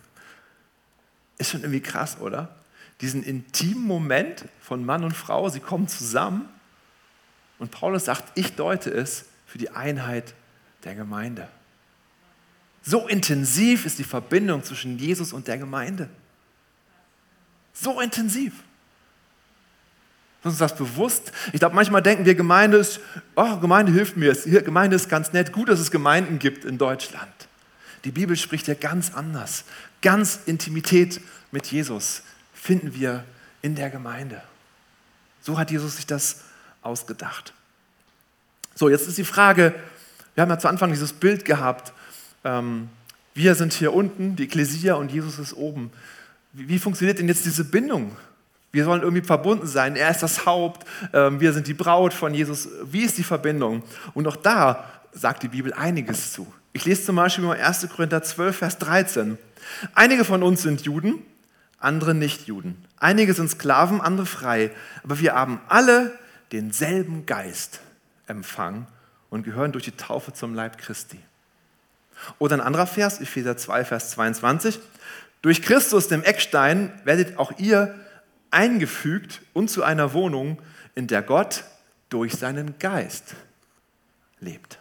Ist 1.41 1.53
schon 1.53 1.63
irgendwie 1.63 1.81
krass, 1.81 2.19
oder? 2.21 2.55
Diesen 3.01 3.23
intimen 3.23 3.83
Moment 3.83 4.45
von 4.61 4.85
Mann 4.85 5.05
und 5.05 5.17
Frau, 5.17 5.49
sie 5.49 5.61
kommen 5.61 5.89
zusammen 5.89 6.47
und 7.59 7.71
Paulus 7.71 8.05
sagt, 8.05 8.39
ich 8.39 8.57
deute 8.57 8.91
es 8.91 9.25
für 9.47 9.57
die 9.57 9.71
Einheit 9.71 10.35
der 10.85 10.95
Gemeinde. 10.95 11.49
So 12.83 13.09
intensiv 13.09 13.87
ist 13.87 13.99
die 13.99 14.05
Verbindung 14.05 14.63
zwischen 14.65 14.99
Jesus 14.99 15.33
und 15.33 15.49
der 15.49 15.57
Gemeinde. 15.57 16.11
So 17.73 18.01
intensiv. 18.01 18.53
Ist 20.41 20.47
uns 20.47 20.59
das 20.59 20.77
bewusst? 20.77 21.33
Ich 21.55 21.61
glaube, 21.61 21.75
manchmal 21.75 22.03
denken 22.03 22.27
wir, 22.27 22.35
Gemeinde 22.35 22.77
ist, 22.77 23.01
oh, 23.35 23.57
Gemeinde 23.57 23.93
hilft 23.93 24.19
mir, 24.19 24.35
Gemeinde 24.35 24.97
ist 24.97 25.09
ganz 25.09 25.33
nett, 25.33 25.53
gut, 25.53 25.71
dass 25.71 25.81
es 25.81 25.91
Gemeinden 25.91 26.39
gibt 26.39 26.67
in 26.67 26.77
Deutschland. 26.77 27.33
Die 28.05 28.11
Bibel 28.11 28.37
spricht 28.37 28.67
ja 28.67 28.75
ganz 28.75 29.15
anders. 29.15 29.65
Ganz 30.03 30.41
Intimität 30.47 31.21
mit 31.51 31.67
Jesus 31.67 32.23
finden 32.55 32.95
wir 32.95 33.25
in 33.63 33.75
der 33.75 33.91
Gemeinde. 33.91 34.43
So 35.41 35.59
hat 35.59 35.71
Jesus 35.71 35.97
sich 35.97 36.07
das 36.07 36.43
ausgedacht. 36.83 37.55
So, 38.75 38.89
jetzt 38.89 39.09
ist 39.09 39.19
die 39.19 39.25
Frage, 39.25 39.75
wir 40.35 40.43
haben 40.43 40.51
ja 40.51 40.59
zu 40.59 40.69
Anfang 40.69 40.91
dieses 40.91 41.13
Bild 41.13 41.45
gehabt, 41.45 41.93
ähm, 42.45 42.89
wir 43.35 43.55
sind 43.55 43.73
hier 43.73 43.93
unten, 43.93 44.37
die 44.37 44.45
Ekklesia 44.45 44.95
und 44.95 45.13
Jesus 45.13 45.39
ist 45.39 45.55
oben. 45.55 45.91
Wie, 46.53 46.69
wie, 46.69 46.79
funktioniert 46.79 47.19
denn 47.19 47.29
jetzt 47.29 47.45
diese 47.45 47.65
Bindung? 47.65 48.17
Wir 48.73 48.85
sollen 48.85 49.03
irgendwie 49.03 49.25
verbunden 49.25 49.67
sein. 49.67 49.97
Er 49.97 50.11
ist 50.11 50.23
das 50.23 50.47
Haupt, 50.47 50.87
ähm, 51.13 51.41
wir 51.41 51.53
sind 51.53 51.67
die 51.67 51.75
Braut 51.75 52.15
von 52.15 52.35
Jesus. 52.35 52.69
Wie 52.85 53.03
ist 53.03 53.19
die 53.19 53.23
Verbindung? 53.23 53.83
Und 54.15 54.27
auch 54.27 54.37
da 54.37 54.85
sagt 55.13 55.43
die 55.43 55.49
Bibel 55.49 55.73
einiges 55.73 56.33
zu. 56.33 56.53
Ich 56.73 56.85
lese 56.85 57.05
zum 57.05 57.17
Beispiel 57.17 57.45
mal 57.45 57.59
1. 57.59 57.89
Korinther 57.89 58.23
12, 58.23 58.57
Vers 58.57 58.79
13. 58.79 59.39
Einige 59.95 60.25
von 60.25 60.43
uns 60.43 60.63
sind 60.63 60.83
Juden, 60.83 61.23
andere 61.79 62.15
nicht 62.15 62.47
Juden. 62.47 62.85
Einige 62.99 63.35
sind 63.35 63.51
Sklaven, 63.51 64.01
andere 64.01 64.27
frei. 64.27 64.71
Aber 65.03 65.19
wir 65.19 65.35
haben 65.35 65.61
alle 65.69 66.17
denselben 66.53 67.27
Geist 67.27 67.81
empfangen 68.27 68.87
und 69.31 69.45
gehören 69.45 69.73
durch 69.73 69.85
die 69.85 69.97
Taufe 69.97 70.33
zum 70.33 70.55
Leib 70.55 70.79
Christi. 70.79 71.19
Oder 72.39 72.57
ein 72.57 72.61
anderer 72.61 72.87
Vers, 72.87 73.21
Epheser 73.21 73.57
2, 73.57 73.85
Vers 73.85 74.11
22. 74.11 74.79
Durch 75.43 75.63
Christus, 75.63 76.09
dem 76.09 76.23
Eckstein, 76.23 76.93
werdet 77.05 77.39
auch 77.39 77.59
ihr 77.59 77.95
eingefügt 78.51 79.41
und 79.55 79.71
zu 79.71 79.83
einer 79.83 80.13
Wohnung, 80.13 80.61
in 80.95 81.07
der 81.07 81.23
Gott 81.23 81.65
durch 82.11 82.35
seinen 82.35 82.79
Geist 82.79 83.35
lebt. 84.41 84.80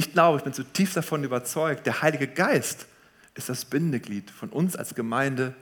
Ich 0.00 0.14
glaube, 0.14 0.38
ich 0.38 0.44
bin 0.44 0.54
zutiefst 0.54 0.96
davon 0.96 1.24
überzeugt, 1.24 1.84
der 1.84 2.00
Heilige 2.00 2.26
Geist 2.26 2.86
ist 3.34 3.50
das 3.50 3.66
Bindeglied 3.66 4.30
von 4.30 4.48
uns 4.48 4.74
als 4.74 4.94
Gemeinde 4.94 5.52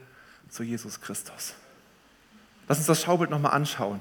zu 0.49 0.63
Jesus 0.63 1.01
Christus. 1.01 1.55
Lass 2.69 2.77
uns 2.77 2.87
das 2.87 3.01
Schaubild 3.01 3.31
nochmal 3.31 3.51
anschauen. 3.51 3.99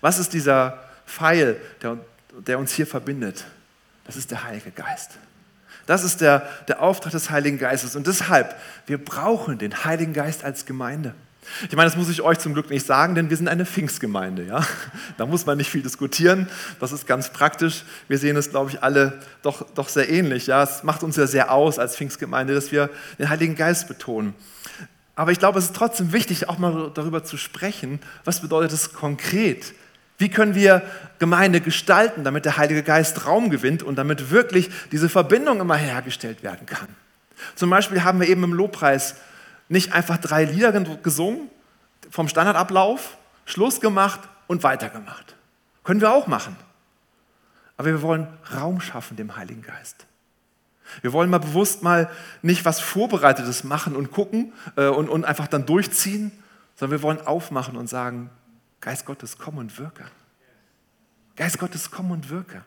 Was 0.00 0.18
ist 0.18 0.32
dieser 0.32 0.82
Pfeil, 1.06 1.60
der, 1.82 1.98
der 2.38 2.58
uns 2.58 2.72
hier 2.72 2.86
verbindet? 2.86 3.44
Das 4.06 4.16
ist 4.16 4.30
der 4.30 4.44
Heilige 4.44 4.70
Geist. 4.70 5.18
Das 5.84 6.04
ist 6.04 6.22
der, 6.22 6.48
der 6.68 6.80
Auftrag 6.80 7.12
des 7.12 7.28
Heiligen 7.28 7.58
Geistes. 7.58 7.96
Und 7.96 8.06
deshalb, 8.06 8.58
wir 8.86 8.96
brauchen 8.96 9.58
den 9.58 9.84
Heiligen 9.84 10.14
Geist 10.14 10.42
als 10.42 10.64
Gemeinde. 10.64 11.14
Ich 11.68 11.76
meine, 11.76 11.88
das 11.88 11.96
muss 11.96 12.08
ich 12.08 12.22
euch 12.22 12.38
zum 12.38 12.54
Glück 12.54 12.70
nicht 12.70 12.86
sagen, 12.86 13.14
denn 13.14 13.30
wir 13.30 13.36
sind 13.36 13.48
eine 13.48 13.66
Pfingstgemeinde. 13.66 14.44
Ja? 14.44 14.66
Da 15.16 15.26
muss 15.26 15.46
man 15.46 15.56
nicht 15.56 15.70
viel 15.70 15.82
diskutieren. 15.82 16.48
Das 16.80 16.92
ist 16.92 17.06
ganz 17.06 17.30
praktisch. 17.30 17.84
Wir 18.08 18.18
sehen 18.18 18.36
es, 18.36 18.50
glaube 18.50 18.70
ich, 18.70 18.82
alle 18.82 19.20
doch, 19.42 19.66
doch 19.74 19.88
sehr 19.88 20.08
ähnlich. 20.08 20.46
Ja? 20.46 20.62
Es 20.62 20.82
macht 20.82 21.02
uns 21.02 21.16
ja 21.16 21.26
sehr 21.26 21.52
aus 21.52 21.78
als 21.78 21.96
Pfingstgemeinde, 21.96 22.54
dass 22.54 22.72
wir 22.72 22.90
den 23.18 23.28
Heiligen 23.28 23.54
Geist 23.54 23.88
betonen. 23.88 24.34
Aber 25.14 25.32
ich 25.32 25.38
glaube, 25.38 25.58
es 25.58 25.66
ist 25.66 25.76
trotzdem 25.76 26.12
wichtig, 26.12 26.48
auch 26.48 26.58
mal 26.58 26.90
darüber 26.92 27.24
zu 27.24 27.38
sprechen, 27.38 28.00
was 28.24 28.42
bedeutet 28.42 28.72
es 28.72 28.92
konkret, 28.92 29.72
wie 30.18 30.28
können 30.30 30.54
wir 30.54 30.82
Gemeinde 31.18 31.60
gestalten, 31.60 32.24
damit 32.24 32.44
der 32.44 32.56
Heilige 32.56 32.82
Geist 32.82 33.26
Raum 33.26 33.50
gewinnt 33.50 33.82
und 33.82 33.96
damit 33.96 34.30
wirklich 34.30 34.70
diese 34.92 35.08
Verbindung 35.08 35.60
immer 35.60 35.76
hergestellt 35.76 36.42
werden 36.42 36.66
kann? 36.66 36.88
Zum 37.54 37.68
Beispiel 37.68 38.02
haben 38.02 38.20
wir 38.20 38.28
eben 38.28 38.44
im 38.44 38.52
Lobpreis 38.52 39.16
nicht 39.68 39.92
einfach 39.92 40.18
drei 40.18 40.44
Lieder 40.44 40.72
gesungen, 40.96 41.50
vom 42.10 42.28
Standardablauf, 42.28 43.16
Schluss 43.44 43.80
gemacht 43.80 44.20
und 44.46 44.62
weitergemacht. 44.62 45.36
Können 45.84 46.00
wir 46.00 46.12
auch 46.12 46.26
machen. 46.26 46.56
Aber 47.76 47.88
wir 47.88 48.02
wollen 48.02 48.26
Raum 48.54 48.80
schaffen 48.80 49.16
dem 49.16 49.36
Heiligen 49.36 49.62
Geist. 49.62 50.06
Wir 51.02 51.12
wollen 51.12 51.30
mal 51.30 51.38
bewusst 51.38 51.82
mal 51.82 52.10
nicht 52.42 52.64
was 52.64 52.80
Vorbereitetes 52.80 53.64
machen 53.64 53.96
und 53.96 54.12
gucken 54.12 54.52
äh, 54.76 54.86
und, 54.86 55.08
und 55.08 55.24
einfach 55.24 55.48
dann 55.48 55.66
durchziehen, 55.66 56.32
sondern 56.76 56.98
wir 56.98 57.02
wollen 57.02 57.20
aufmachen 57.26 57.76
und 57.76 57.88
sagen, 57.88 58.30
Geist 58.80 59.04
Gottes, 59.04 59.36
komm 59.38 59.58
und 59.58 59.78
wirke. 59.78 60.04
Geist 61.34 61.58
Gottes, 61.58 61.90
komm 61.90 62.12
und 62.12 62.30
wirke. 62.30 62.62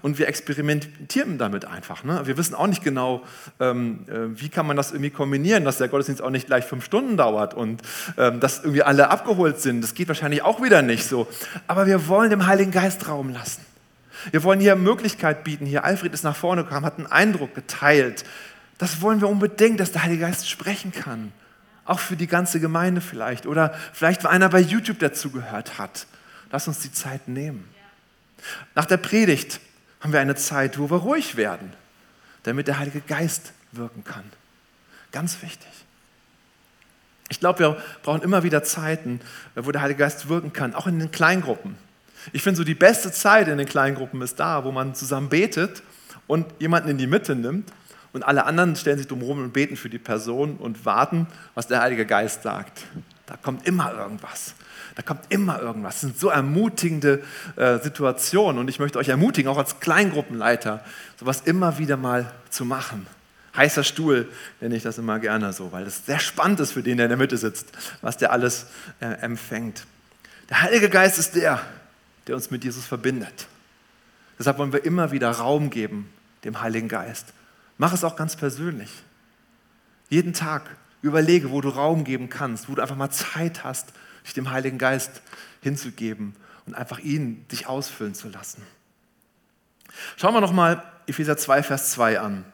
Und 0.00 0.18
wir 0.18 0.28
experimentieren 0.28 1.38
damit 1.38 1.64
einfach. 1.64 2.04
Ne? 2.04 2.22
Wir 2.24 2.36
wissen 2.36 2.54
auch 2.54 2.66
nicht 2.66 2.82
genau, 2.82 3.22
ähm, 3.60 4.06
äh, 4.08 4.40
wie 4.40 4.48
kann 4.48 4.66
man 4.66 4.76
das 4.76 4.92
irgendwie 4.92 5.10
kombinieren, 5.10 5.64
dass 5.64 5.78
der 5.78 5.88
Gottesdienst 5.88 6.22
auch 6.22 6.30
nicht 6.30 6.46
gleich 6.46 6.64
fünf 6.64 6.84
Stunden 6.84 7.16
dauert 7.16 7.54
und 7.54 7.82
ähm, 8.16 8.40
dass 8.40 8.60
irgendwie 8.60 8.82
alle 8.82 9.10
abgeholt 9.10 9.60
sind. 9.60 9.82
Das 9.82 9.94
geht 9.94 10.08
wahrscheinlich 10.08 10.42
auch 10.42 10.62
wieder 10.62 10.82
nicht 10.82 11.06
so. 11.06 11.28
Aber 11.66 11.86
wir 11.86 12.08
wollen 12.08 12.30
dem 12.30 12.46
Heiligen 12.46 12.70
Geist 12.70 13.08
Raum 13.08 13.30
lassen. 13.30 13.64
Wir 14.30 14.42
wollen 14.44 14.60
hier 14.60 14.76
Möglichkeit 14.76 15.44
bieten. 15.44 15.66
Hier, 15.66 15.84
Alfred 15.84 16.14
ist 16.14 16.22
nach 16.22 16.36
vorne 16.36 16.64
gekommen, 16.64 16.86
hat 16.86 16.98
einen 16.98 17.06
Eindruck 17.06 17.54
geteilt. 17.54 18.24
Das 18.78 19.00
wollen 19.00 19.20
wir 19.20 19.28
unbedingt, 19.28 19.80
dass 19.80 19.92
der 19.92 20.04
Heilige 20.04 20.22
Geist 20.22 20.48
sprechen 20.48 20.92
kann. 20.92 21.32
Auch 21.84 21.98
für 21.98 22.16
die 22.16 22.28
ganze 22.28 22.60
Gemeinde 22.60 23.00
vielleicht. 23.00 23.46
Oder 23.46 23.74
vielleicht, 23.92 24.24
weil 24.24 24.32
einer 24.32 24.48
bei 24.48 24.60
YouTube 24.60 25.00
dazugehört 25.00 25.78
hat. 25.78 26.06
Lass 26.50 26.68
uns 26.68 26.80
die 26.80 26.92
Zeit 26.92 27.28
nehmen. 27.28 27.68
Nach 28.74 28.84
der 28.84 28.96
Predigt 28.96 29.60
haben 30.02 30.12
wir 30.12 30.20
eine 30.20 30.34
Zeit, 30.34 30.78
wo 30.78 30.90
wir 30.90 30.98
ruhig 30.98 31.36
werden, 31.36 31.72
damit 32.42 32.66
der 32.66 32.78
Heilige 32.78 33.00
Geist 33.00 33.52
wirken 33.70 34.04
kann. 34.04 34.24
Ganz 35.12 35.40
wichtig. 35.42 35.70
Ich 37.28 37.40
glaube, 37.40 37.60
wir 37.60 37.82
brauchen 38.02 38.22
immer 38.22 38.42
wieder 38.42 38.62
Zeiten, 38.62 39.20
wo 39.54 39.70
der 39.70 39.80
Heilige 39.80 40.00
Geist 40.00 40.28
wirken 40.28 40.52
kann, 40.52 40.74
auch 40.74 40.86
in 40.86 40.98
den 40.98 41.10
Kleingruppen. 41.10 41.76
Ich 42.32 42.42
finde 42.42 42.58
so 42.58 42.64
die 42.64 42.74
beste 42.74 43.10
Zeit 43.10 43.48
in 43.48 43.58
den 43.58 43.66
Kleingruppen 43.66 44.20
ist 44.22 44.38
da, 44.38 44.64
wo 44.64 44.72
man 44.72 44.94
zusammen 44.94 45.28
betet 45.28 45.82
und 46.26 46.46
jemanden 46.58 46.90
in 46.90 46.98
die 46.98 47.06
Mitte 47.06 47.34
nimmt 47.34 47.72
und 48.12 48.22
alle 48.22 48.44
anderen 48.44 48.76
stellen 48.76 48.98
sich 48.98 49.08
drumherum 49.08 49.38
und 49.42 49.52
beten 49.52 49.76
für 49.76 49.88
die 49.88 49.98
Person 49.98 50.56
und 50.56 50.84
warten, 50.84 51.26
was 51.54 51.68
der 51.68 51.80
Heilige 51.80 52.06
Geist 52.06 52.42
sagt. 52.42 52.82
Da 53.32 53.38
kommt 53.38 53.66
immer 53.66 53.94
irgendwas. 53.94 54.54
Da 54.94 55.00
kommt 55.00 55.22
immer 55.30 55.58
irgendwas. 55.58 55.94
Das 55.94 56.00
sind 56.02 56.20
so 56.20 56.28
ermutigende 56.28 57.22
äh, 57.56 57.78
Situationen 57.78 58.58
und 58.58 58.68
ich 58.68 58.78
möchte 58.78 58.98
euch 58.98 59.08
ermutigen, 59.08 59.50
auch 59.50 59.56
als 59.56 59.80
Kleingruppenleiter, 59.80 60.84
sowas 61.18 61.40
immer 61.46 61.78
wieder 61.78 61.96
mal 61.96 62.30
zu 62.50 62.66
machen. 62.66 63.06
Heißer 63.56 63.84
Stuhl 63.84 64.28
nenne 64.60 64.76
ich 64.76 64.82
das 64.82 64.98
immer 64.98 65.18
gerne 65.18 65.54
so, 65.54 65.72
weil 65.72 65.86
es 65.86 66.04
sehr 66.04 66.18
spannend 66.18 66.60
ist 66.60 66.72
für 66.72 66.82
den, 66.82 66.98
der 66.98 67.06
in 67.06 67.10
der 67.10 67.16
Mitte 67.16 67.38
sitzt, 67.38 67.68
was 68.02 68.18
der 68.18 68.32
alles 68.32 68.66
äh, 69.00 69.06
empfängt. 69.06 69.86
Der 70.50 70.60
Heilige 70.60 70.90
Geist 70.90 71.18
ist 71.18 71.34
der, 71.34 71.62
der 72.26 72.34
uns 72.34 72.50
mit 72.50 72.64
Jesus 72.64 72.84
verbindet. 72.84 73.46
Deshalb 74.38 74.58
wollen 74.58 74.74
wir 74.74 74.84
immer 74.84 75.10
wieder 75.10 75.30
Raum 75.30 75.70
geben 75.70 76.12
dem 76.44 76.60
Heiligen 76.60 76.88
Geist. 76.88 77.32
Mach 77.78 77.94
es 77.94 78.04
auch 78.04 78.16
ganz 78.16 78.36
persönlich. 78.36 78.90
Jeden 80.10 80.34
Tag 80.34 80.64
überlege, 81.02 81.50
wo 81.50 81.60
du 81.60 81.68
Raum 81.68 82.04
geben 82.04 82.28
kannst, 82.28 82.68
wo 82.68 82.74
du 82.74 82.82
einfach 82.82 82.96
mal 82.96 83.10
Zeit 83.10 83.64
hast, 83.64 83.92
dich 84.24 84.34
dem 84.34 84.50
Heiligen 84.50 84.78
Geist 84.78 85.22
hinzugeben 85.60 86.34
und 86.66 86.74
einfach 86.74 86.98
ihn 86.98 87.46
dich 87.48 87.66
ausfüllen 87.66 88.14
zu 88.14 88.28
lassen. 88.28 88.62
Schauen 90.16 90.34
wir 90.34 90.40
nochmal 90.40 90.82
Epheser 91.06 91.36
2, 91.36 91.62
Vers 91.62 91.90
2 91.92 92.20
an. 92.20 92.44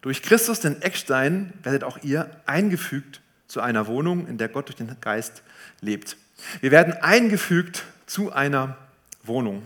Durch 0.00 0.22
Christus, 0.22 0.60
den 0.60 0.80
Eckstein, 0.82 1.52
werdet 1.62 1.84
auch 1.84 1.98
ihr 2.02 2.30
eingefügt 2.46 3.20
zu 3.46 3.60
einer 3.60 3.86
Wohnung, 3.86 4.26
in 4.26 4.38
der 4.38 4.48
Gott 4.48 4.68
durch 4.68 4.76
den 4.76 4.96
Geist 5.00 5.42
lebt. 5.80 6.16
Wir 6.60 6.70
werden 6.70 6.94
eingefügt 6.94 7.84
zu 8.06 8.32
einer 8.32 8.76
Wohnung. 9.22 9.62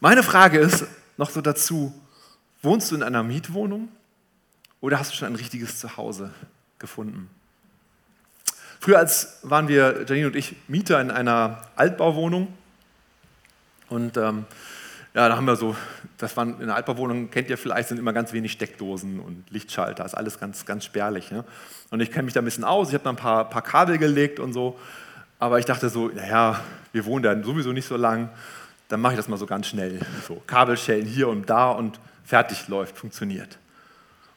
Meine 0.00 0.22
Frage 0.22 0.58
ist 0.58 0.86
noch 1.16 1.30
so 1.30 1.40
dazu, 1.40 1.92
Wohnst 2.64 2.90
du 2.90 2.94
in 2.94 3.02
einer 3.02 3.22
Mietwohnung 3.22 3.90
oder 4.80 4.98
hast 4.98 5.12
du 5.12 5.16
schon 5.16 5.28
ein 5.28 5.36
richtiges 5.36 5.78
Zuhause 5.80 6.32
gefunden? 6.84 7.30
Früher 8.78 8.98
als 8.98 9.38
waren 9.42 9.66
wir, 9.66 10.04
Janine 10.06 10.26
und 10.26 10.36
ich, 10.36 10.56
Mieter 10.68 11.00
in 11.00 11.10
einer 11.10 11.62
Altbauwohnung. 11.74 12.52
Und 13.88 14.18
ähm, 14.18 14.44
ja, 15.14 15.28
da 15.28 15.36
haben 15.36 15.46
wir 15.46 15.56
so, 15.56 15.74
das 16.18 16.36
waren 16.36 16.56
in 16.56 16.64
einer 16.64 16.74
Altbauwohnung, 16.74 17.30
kennt 17.30 17.48
ihr 17.48 17.56
vielleicht, 17.56 17.88
sind 17.88 17.98
immer 17.98 18.12
ganz 18.12 18.34
wenig 18.34 18.52
Steckdosen 18.52 19.20
und 19.20 19.50
Lichtschalter, 19.50 20.04
ist 20.04 20.14
alles 20.14 20.38
ganz, 20.38 20.66
ganz 20.66 20.84
spärlich. 20.84 21.30
Ne? 21.30 21.44
Und 21.90 22.00
ich 22.00 22.10
kenne 22.10 22.24
mich 22.24 22.34
da 22.34 22.42
ein 22.42 22.44
bisschen 22.44 22.64
aus, 22.64 22.88
ich 22.88 22.94
habe 22.94 23.04
da 23.04 23.10
ein 23.10 23.16
paar, 23.16 23.48
paar 23.48 23.62
Kabel 23.62 23.96
gelegt 23.96 24.38
und 24.38 24.52
so. 24.52 24.78
Aber 25.38 25.58
ich 25.58 25.64
dachte 25.64 25.88
so, 25.88 26.08
naja, 26.08 26.60
wir 26.92 27.06
wohnen 27.06 27.22
da 27.22 27.42
sowieso 27.42 27.72
nicht 27.72 27.88
so 27.88 27.96
lang, 27.96 28.28
dann 28.88 29.00
mache 29.00 29.14
ich 29.14 29.16
das 29.16 29.28
mal 29.28 29.38
so 29.38 29.46
ganz 29.46 29.66
schnell. 29.66 29.98
So 30.28 30.42
Kabelschellen 30.46 31.06
hier 31.06 31.28
und 31.28 31.48
da 31.48 31.70
und 31.70 31.98
fertig 32.24 32.68
läuft, 32.68 32.98
funktioniert. 32.98 33.58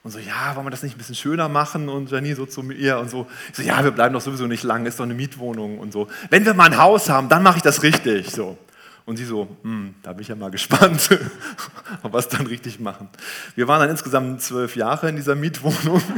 Und 0.07 0.11
so, 0.11 0.19
ja, 0.19 0.55
wollen 0.55 0.65
wir 0.65 0.69
das 0.69 0.83
nicht 0.83 0.95
ein 0.95 0.99
bisschen 0.99 1.15
schöner 1.15 1.49
machen? 1.49 1.89
Und 1.89 2.09
Janine 2.09 2.33
so 2.33 2.45
zu 2.45 2.63
mir 2.63 2.97
und 2.97 3.09
so, 3.09 3.27
ich 3.49 3.57
so, 3.57 3.61
ja, 3.61 3.83
wir 3.83 3.91
bleiben 3.91 4.13
doch 4.13 4.21
sowieso 4.21 4.47
nicht 4.47 4.63
lang, 4.63 4.85
ist 4.85 5.01
doch 5.01 5.03
eine 5.03 5.13
Mietwohnung 5.13 5.79
und 5.79 5.91
so. 5.91 6.07
Wenn 6.29 6.45
wir 6.45 6.53
mal 6.53 6.67
ein 6.67 6.77
Haus 6.77 7.09
haben, 7.09 7.27
dann 7.27 7.43
mache 7.43 7.57
ich 7.57 7.61
das 7.61 7.83
richtig. 7.83 8.31
So. 8.31 8.57
Und 9.05 9.17
sie 9.17 9.25
so, 9.25 9.49
hm, 9.63 9.95
da 10.03 10.13
bin 10.13 10.21
ich 10.21 10.29
ja 10.29 10.35
mal 10.37 10.49
gespannt, 10.51 11.09
ob 12.03 12.13
wir 12.13 12.19
es 12.19 12.29
dann 12.29 12.47
richtig 12.47 12.79
machen. 12.79 13.09
Wir 13.55 13.67
waren 13.67 13.81
dann 13.81 13.89
insgesamt 13.89 14.41
zwölf 14.41 14.77
Jahre 14.77 15.09
in 15.09 15.17
dieser 15.17 15.35
Mietwohnung. 15.35 16.01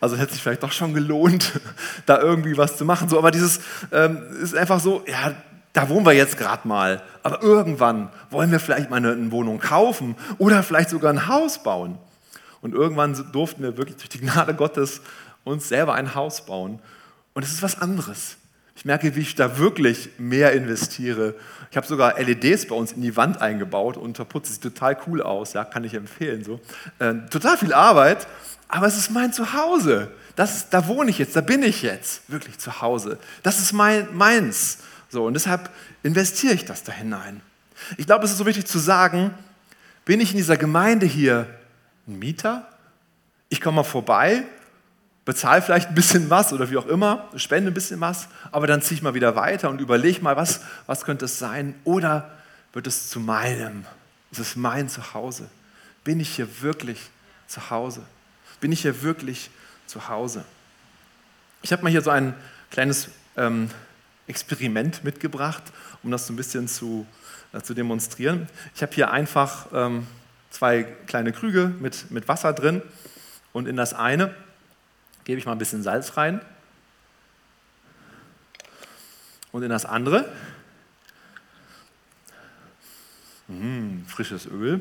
Also 0.00 0.16
hätte 0.16 0.32
sich 0.32 0.42
vielleicht 0.42 0.62
doch 0.62 0.70
schon 0.70 0.94
gelohnt, 0.94 1.60
da 2.06 2.20
irgendwie 2.20 2.56
was 2.56 2.76
zu 2.76 2.84
machen. 2.84 3.08
So, 3.08 3.18
aber 3.18 3.32
dieses 3.32 3.60
ähm, 3.90 4.22
ist 4.40 4.54
einfach 4.54 4.78
so, 4.78 5.02
ja, 5.08 5.34
da 5.72 5.88
wohnen 5.88 6.06
wir 6.06 6.12
jetzt 6.12 6.36
gerade 6.36 6.66
mal. 6.66 7.02
Aber 7.22 7.42
irgendwann 7.42 8.08
wollen 8.30 8.50
wir 8.50 8.60
vielleicht 8.60 8.90
mal 8.90 8.96
eine, 8.96 9.30
Wohnung 9.30 9.58
kaufen 9.58 10.16
oder 10.38 10.62
vielleicht 10.62 10.90
sogar 10.90 11.12
ein 11.12 11.28
Haus 11.28 11.62
bauen. 11.62 11.98
Und 12.60 12.74
irgendwann 12.74 13.14
durften 13.32 13.62
wir 13.62 13.76
wirklich 13.76 13.96
durch 13.96 14.08
die 14.08 14.20
Gnade 14.20 14.54
Gottes 14.54 15.00
uns 15.44 15.68
selber 15.68 15.94
ein 15.94 16.14
Haus 16.14 16.44
bauen. 16.44 16.80
Und 17.34 17.44
es 17.44 17.52
ist 17.52 17.62
was 17.62 17.80
anderes. 17.80 18.36
Ich 18.74 18.84
merke, 18.84 19.16
wie 19.16 19.20
ich 19.20 19.34
da 19.34 19.58
wirklich 19.58 20.10
mehr 20.18 20.52
investiere. 20.52 21.34
Ich 21.70 21.76
habe 21.76 21.86
sogar 21.86 22.18
LEDs 22.20 22.66
bei 22.66 22.76
uns 22.76 22.92
in 22.92 23.02
die 23.02 23.16
Wand 23.16 23.40
eingebaut 23.40 23.96
und 23.96 24.16
verputzt. 24.16 24.52
Sieht 24.52 24.62
total 24.62 24.96
cool 25.06 25.20
aus, 25.20 25.52
ja, 25.52 25.64
kann 25.64 25.84
ich 25.84 25.94
empfehlen. 25.94 26.44
So. 26.44 26.60
Äh, 26.98 27.14
total 27.30 27.58
viel 27.58 27.72
Arbeit, 27.72 28.26
aber 28.68 28.86
es 28.86 28.96
ist 28.96 29.10
mein 29.10 29.32
Zuhause. 29.32 30.12
Das, 30.36 30.70
da 30.70 30.86
wohne 30.86 31.10
ich 31.10 31.18
jetzt, 31.18 31.34
da 31.34 31.40
bin 31.40 31.64
ich 31.64 31.82
jetzt 31.82 32.22
wirklich 32.30 32.58
zu 32.58 32.80
Hause. 32.80 33.18
Das 33.42 33.58
ist 33.58 33.72
mein, 33.72 34.14
meins. 34.14 34.78
So, 35.08 35.24
und 35.24 35.34
deshalb 35.34 35.70
investiere 36.02 36.54
ich 36.54 36.64
das 36.64 36.82
da 36.82 36.92
hinein. 36.92 37.40
Ich 37.96 38.06
glaube, 38.06 38.24
es 38.24 38.32
ist 38.32 38.38
so 38.38 38.46
wichtig 38.46 38.66
zu 38.66 38.78
sagen, 38.78 39.32
bin 40.04 40.20
ich 40.20 40.32
in 40.32 40.36
dieser 40.36 40.56
Gemeinde 40.56 41.06
hier 41.06 41.46
ein 42.06 42.18
Mieter? 42.18 42.68
Ich 43.48 43.60
komme 43.60 43.76
mal 43.76 43.84
vorbei, 43.84 44.44
bezahle 45.24 45.62
vielleicht 45.62 45.88
ein 45.88 45.94
bisschen 45.94 46.30
was 46.30 46.52
oder 46.52 46.70
wie 46.70 46.76
auch 46.76 46.86
immer, 46.86 47.28
spende 47.36 47.70
ein 47.70 47.74
bisschen 47.74 48.00
was, 48.00 48.28
aber 48.50 48.66
dann 48.66 48.82
ziehe 48.82 48.96
ich 48.96 49.02
mal 49.02 49.14
wieder 49.14 49.36
weiter 49.36 49.70
und 49.70 49.80
überlege 49.80 50.20
mal, 50.22 50.36
was, 50.36 50.60
was 50.86 51.04
könnte 51.04 51.26
es 51.26 51.38
sein? 51.38 51.74
Oder 51.84 52.30
wird 52.72 52.86
es 52.86 53.08
zu 53.08 53.20
meinem? 53.20 53.84
Ist 54.30 54.40
es 54.40 54.56
mein 54.56 54.88
Zuhause? 54.88 55.48
Bin 56.04 56.20
ich 56.20 56.36
hier 56.36 56.62
wirklich 56.62 57.10
zu 57.46 57.70
Hause? 57.70 58.02
Bin 58.60 58.72
ich 58.72 58.82
hier 58.82 59.02
wirklich 59.02 59.50
zu 59.86 60.08
Hause? 60.08 60.44
Ich 61.62 61.72
habe 61.72 61.82
mal 61.82 61.90
hier 61.90 62.02
so 62.02 62.10
ein 62.10 62.34
kleines 62.70 63.08
ähm, 63.36 63.70
Experiment 64.28 65.02
mitgebracht, 65.02 65.62
um 66.02 66.10
das 66.10 66.26
so 66.26 66.32
ein 66.32 66.36
bisschen 66.36 66.68
zu, 66.68 67.06
äh, 67.52 67.60
zu 67.60 67.74
demonstrieren. 67.74 68.48
Ich 68.74 68.82
habe 68.82 68.94
hier 68.94 69.10
einfach 69.10 69.66
ähm, 69.72 70.06
zwei 70.50 70.84
kleine 71.06 71.32
Krüge 71.32 71.72
mit, 71.80 72.10
mit 72.10 72.28
Wasser 72.28 72.52
drin 72.52 72.82
und 73.52 73.66
in 73.66 73.76
das 73.76 73.94
eine 73.94 74.34
gebe 75.24 75.38
ich 75.38 75.46
mal 75.46 75.52
ein 75.52 75.58
bisschen 75.58 75.82
Salz 75.82 76.16
rein 76.16 76.40
und 79.52 79.62
in 79.62 79.70
das 79.70 79.84
andere 79.84 80.30
mh, 83.48 83.56
hm, 83.56 84.06
frisches 84.06 84.46
Öl, 84.46 84.80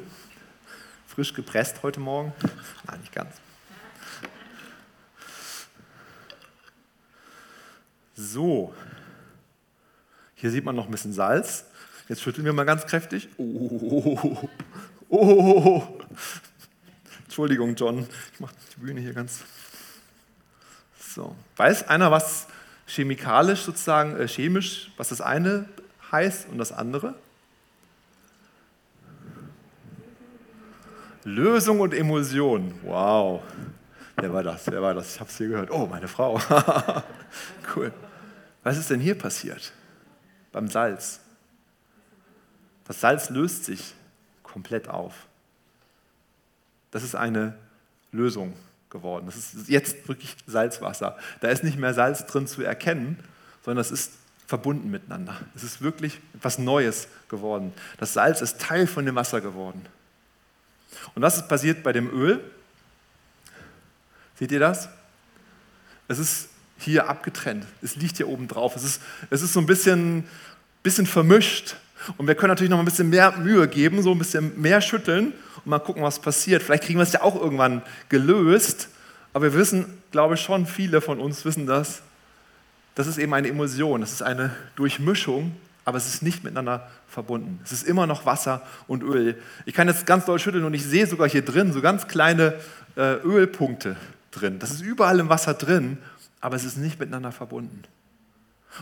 frisch 1.08 1.34
gepresst 1.34 1.84
heute 1.84 2.00
Morgen. 2.00 2.34
Nein, 2.86 3.00
nicht 3.00 3.14
ganz. 3.14 3.36
So, 8.16 8.74
hier 10.38 10.52
sieht 10.52 10.63
man 10.63 10.76
noch 10.76 10.86
ein 10.86 10.91
bisschen 10.91 11.13
Salz. 11.13 11.65
Jetzt 12.08 12.21
schütteln 12.21 12.45
wir 12.45 12.54
mal 12.54 12.63
ganz 12.63 12.86
kräftig. 12.86 13.28
Oh, 13.38 14.47
oh, 15.10 15.17
oh. 15.17 15.84
Entschuldigung, 17.23 17.76
John. 17.76 18.08
Ich 18.34 18.39
mache 18.39 18.54
die 18.76 18.80
Bühne 18.80 19.02
hier 19.02 19.13
ganz. 19.13 19.43
So. 21.00 21.36
Weiß 21.56 21.88
einer, 21.88 22.12
was 22.12 22.47
chemikalisch 22.86 23.63
sozusagen, 23.63 24.15
äh, 24.15 24.28
chemisch, 24.28 24.91
was 24.95 25.10
das 25.10 25.21
eine 25.21 25.65
heißt 26.12 26.50
und 26.50 26.60
das 26.60 26.71
andere? 26.71 27.15
Lösung 31.23 31.80
und 31.80 31.95
Emulsion. 31.95 32.76
Wow. 32.84 33.41
Wer 34.17 34.32
war 34.32 34.43
das? 34.43 34.67
Wer 34.67 34.84
war 34.84 34.93
das? 34.93 35.15
Ich 35.15 35.19
habe 35.19 35.32
es 35.32 35.38
hier 35.38 35.47
gehört. 35.47 35.71
Oh, 35.71 35.88
meine 35.88 36.08
Frau. 36.08 36.39
cool. 37.76 37.91
Was 38.63 38.78
ist 38.78 38.91
denn 38.91 39.00
hier 39.00 39.17
passiert? 39.17 39.73
Beim 40.58 40.70
Salz. 40.70 41.20
Das 42.86 43.00
Salz 43.00 43.30
löst 43.30 43.65
sich 43.65 43.93
komplett 44.41 44.88
auf. 44.89 45.13
Das 46.89 47.04
ist 47.04 47.13
eine 47.13 47.56
Lösung 48.12 48.56
geworden. 48.89 49.28
Das 49.28 49.36
ist 49.36 49.70
jetzt 49.70 50.08
wirklich 50.08 50.36
Salzwasser. 50.48 51.15
Da 51.41 51.50
ist 51.50 51.63
nicht 51.63 51.78
mehr 51.78 51.93
Salz 51.93 52.26
drin 52.26 52.48
zu 52.48 52.63
erkennen, 52.63 53.20
sondern 53.63 53.82
es 53.82 53.91
ist 53.91 54.13
verbunden 54.48 54.89
miteinander. 54.89 55.39
Es 55.56 55.62
ist 55.62 55.84
wirklich 55.84 56.20
etwas 56.34 56.58
Neues 56.58 57.08
geworden. 57.30 57.72
Das 58.00 58.13
Salz 58.13 58.41
ist 58.41 58.60
Teil 58.60 58.88
von 58.88 59.06
dem 59.06 59.13
Wasser 59.13 59.41
geworden. 59.41 59.86
Und 61.13 61.22
was 61.22 61.38
ist 61.38 61.48
passiert 61.48 61.84
bei 61.84 61.93
dem 61.93 62.10
Öl? 62.10 62.43
Seht 64.39 64.52
ihr 64.52 64.60
das? 64.60 64.89
Es 66.08 66.17
ist 66.17 66.50
hier 66.78 67.10
abgetrennt. 67.10 67.66
Es 67.82 67.96
liegt 67.96 68.18
hier 68.18 68.28
oben 68.28 68.48
drauf. 68.48 68.76
Es 68.76 68.84
ist, 68.84 69.02
es 69.30 69.42
ist 69.42 69.54
so 69.54 69.60
ein 69.60 69.66
bisschen, 69.66 70.24
bisschen 70.84 71.06
vermischt. 71.06 71.76
Und 72.18 72.28
wir 72.28 72.36
können 72.36 72.50
natürlich 72.50 72.70
noch 72.70 72.80
ein 72.80 72.86
bisschen 72.86 73.10
mehr 73.10 73.32
Mühe 73.38 73.68
geben, 73.68 74.02
so 74.02 74.12
ein 74.12 74.20
bisschen 74.20 74.60
mehr 74.62 74.82
schütteln 74.82 75.34
und 75.58 75.68
mal 75.68 75.80
gucken, 75.80 76.04
was 76.04 76.20
passiert. 76.20 76.63
Vielleicht 76.63 76.84
kriegen 76.84 77.00
wir 77.00 77.04
es 77.04 77.13
ja 77.13 77.22
auch 77.22 77.36
irgendwann 77.36 77.82
gelöst. 78.10 78.90
Aber 79.34 79.52
wir 79.52 79.60
wissen, 79.60 79.86
glaube 80.12 80.36
ich, 80.36 80.42
schon 80.42 80.66
viele 80.66 81.02
von 81.02 81.20
uns 81.20 81.44
wissen 81.46 81.66
das. 81.68 82.02
Das 82.96 83.06
ist 83.06 83.20
eben 83.20 83.34
eine 83.36 83.48
Emulsion, 83.48 84.02
das 84.02 84.12
ist 84.12 84.24
eine 84.24 84.56
Durchmischung, 84.76 85.56
aber 85.86 86.00
es 86.00 86.08
ist 86.08 86.24
nicht 86.24 86.44
miteinander 86.44 86.90
verbunden. 87.08 87.60
Es 87.63 87.72
ist 87.72 87.88
immer 87.88 88.08
noch 88.08 88.26
Wasser 88.26 88.63
und 88.88 89.04
Öl. 89.04 89.40
Ich 89.66 89.76
kann 89.76 89.88
jetzt 89.88 90.08
ganz 90.08 90.26
doll 90.26 90.40
schütteln 90.40 90.63
und 90.63 90.74
ich 90.74 90.84
sehe 90.84 91.06
sogar 91.06 91.30
hier 91.30 91.46
drin 91.46 91.72
so 91.74 91.82
ganz 91.82 92.08
kleine 92.08 92.56
äh, 92.96 93.18
Ölpunkte 93.24 93.96
drin. 94.32 94.58
Das 94.58 94.72
ist 94.72 94.82
überall 94.82 95.20
im 95.20 95.30
Wasser 95.30 95.54
drin 95.54 96.00
aber 96.41 96.56
es 96.56 96.63
ist 96.63 96.78
nicht 96.78 97.00
miteinander 97.00 97.32
verbunden. 97.32 97.84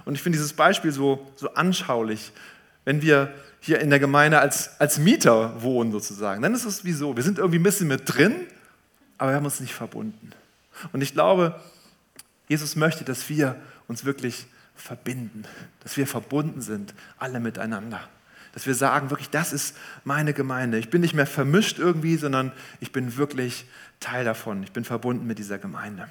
Und 0.04 0.16
ich 0.16 0.22
finde 0.22 0.38
dieses 0.38 0.54
Beispiel 0.54 0.92
so, 0.92 1.32
so 1.36 1.54
anschaulich, 1.54 2.32
wenn 2.84 3.02
wir 3.02 3.34
hier 3.60 3.80
in 3.80 3.90
der 3.90 4.00
Gemeinde 4.00 4.40
als, 4.40 4.80
als 4.80 5.00
Mieter 5.00 5.62
wohnen 5.62 5.92
sozusagen, 5.92 6.42
dann 6.42 6.54
ist 6.54 6.66
es 6.66 6.86
wie 6.86 6.92
so, 6.92 7.16
wir 7.16 7.24
sind 7.24 7.40
irgendwie 7.40 7.60
ein 7.60 7.64
bisschen 7.64 7.88
mit 7.88 8.04
drin, 8.06 8.36
aber 9.18 9.32
wir 9.32 9.36
haben 9.38 9.46
uns 9.46 9.60
nicht 9.60 9.74
verbunden. 9.74 10.32
Und 10.92 11.02
ich 11.02 11.14
glaube, 11.14 11.60
Jesus 12.48 12.76
möchte, 12.76 13.04
dass 13.04 13.30
wir 13.30 13.56
uns 13.88 14.06
wirklich 14.06 14.46
verbinden, 14.76 15.46
dass 15.82 15.98
wir 15.98 16.06
verbunden 16.06 16.62
sind, 16.62 16.94
alle 17.18 17.40
miteinander. 17.40 18.02
Dass 18.54 18.68
wir 18.68 18.76
sagen, 18.76 19.10
wirklich, 19.10 19.30
das 19.30 19.52
ist 19.52 19.76
meine 20.04 20.34
Gemeinde. 20.34 20.78
Ich 20.78 20.90
bin 20.90 21.02
nicht 21.02 21.14
mehr 21.14 21.28
vermischt 21.28 21.80
irgendwie, 21.80 22.18
sondern 22.18 22.52
ich 22.80 22.92
bin 22.92 23.18
wirklich 23.18 23.66
Teil 24.00 24.24
davon. 24.26 24.64
Ich 24.64 24.72
bin 24.72 24.86
verbunden 24.86 25.26
mit 25.28 25.40
dieser 25.40 25.58
Gemeinde. 25.58 26.08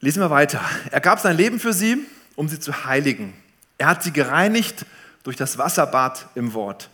Lesen 0.00 0.22
wir 0.22 0.30
weiter. 0.30 0.62
Er 0.90 1.00
gab 1.00 1.20
sein 1.20 1.36
Leben 1.36 1.60
für 1.60 1.72
sie, 1.72 1.98
um 2.34 2.48
sie 2.48 2.58
zu 2.58 2.84
heiligen. 2.84 3.34
Er 3.76 3.88
hat 3.88 4.02
sie 4.02 4.12
gereinigt 4.12 4.86
durch 5.22 5.36
das 5.36 5.58
Wasserbad 5.58 6.26
im 6.34 6.54
Wort. 6.54 6.88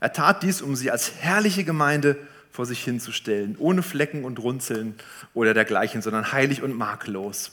Er 0.00 0.12
tat 0.12 0.42
dies, 0.42 0.60
um 0.60 0.76
sie 0.76 0.90
als 0.90 1.12
herrliche 1.20 1.64
Gemeinde 1.64 2.18
vor 2.52 2.66
sich 2.66 2.84
hinzustellen, 2.84 3.56
ohne 3.58 3.82
Flecken 3.82 4.24
und 4.24 4.38
Runzeln 4.38 4.94
oder 5.32 5.54
dergleichen, 5.54 6.02
sondern 6.02 6.32
heilig 6.32 6.62
und 6.62 6.76
makellos. 6.76 7.52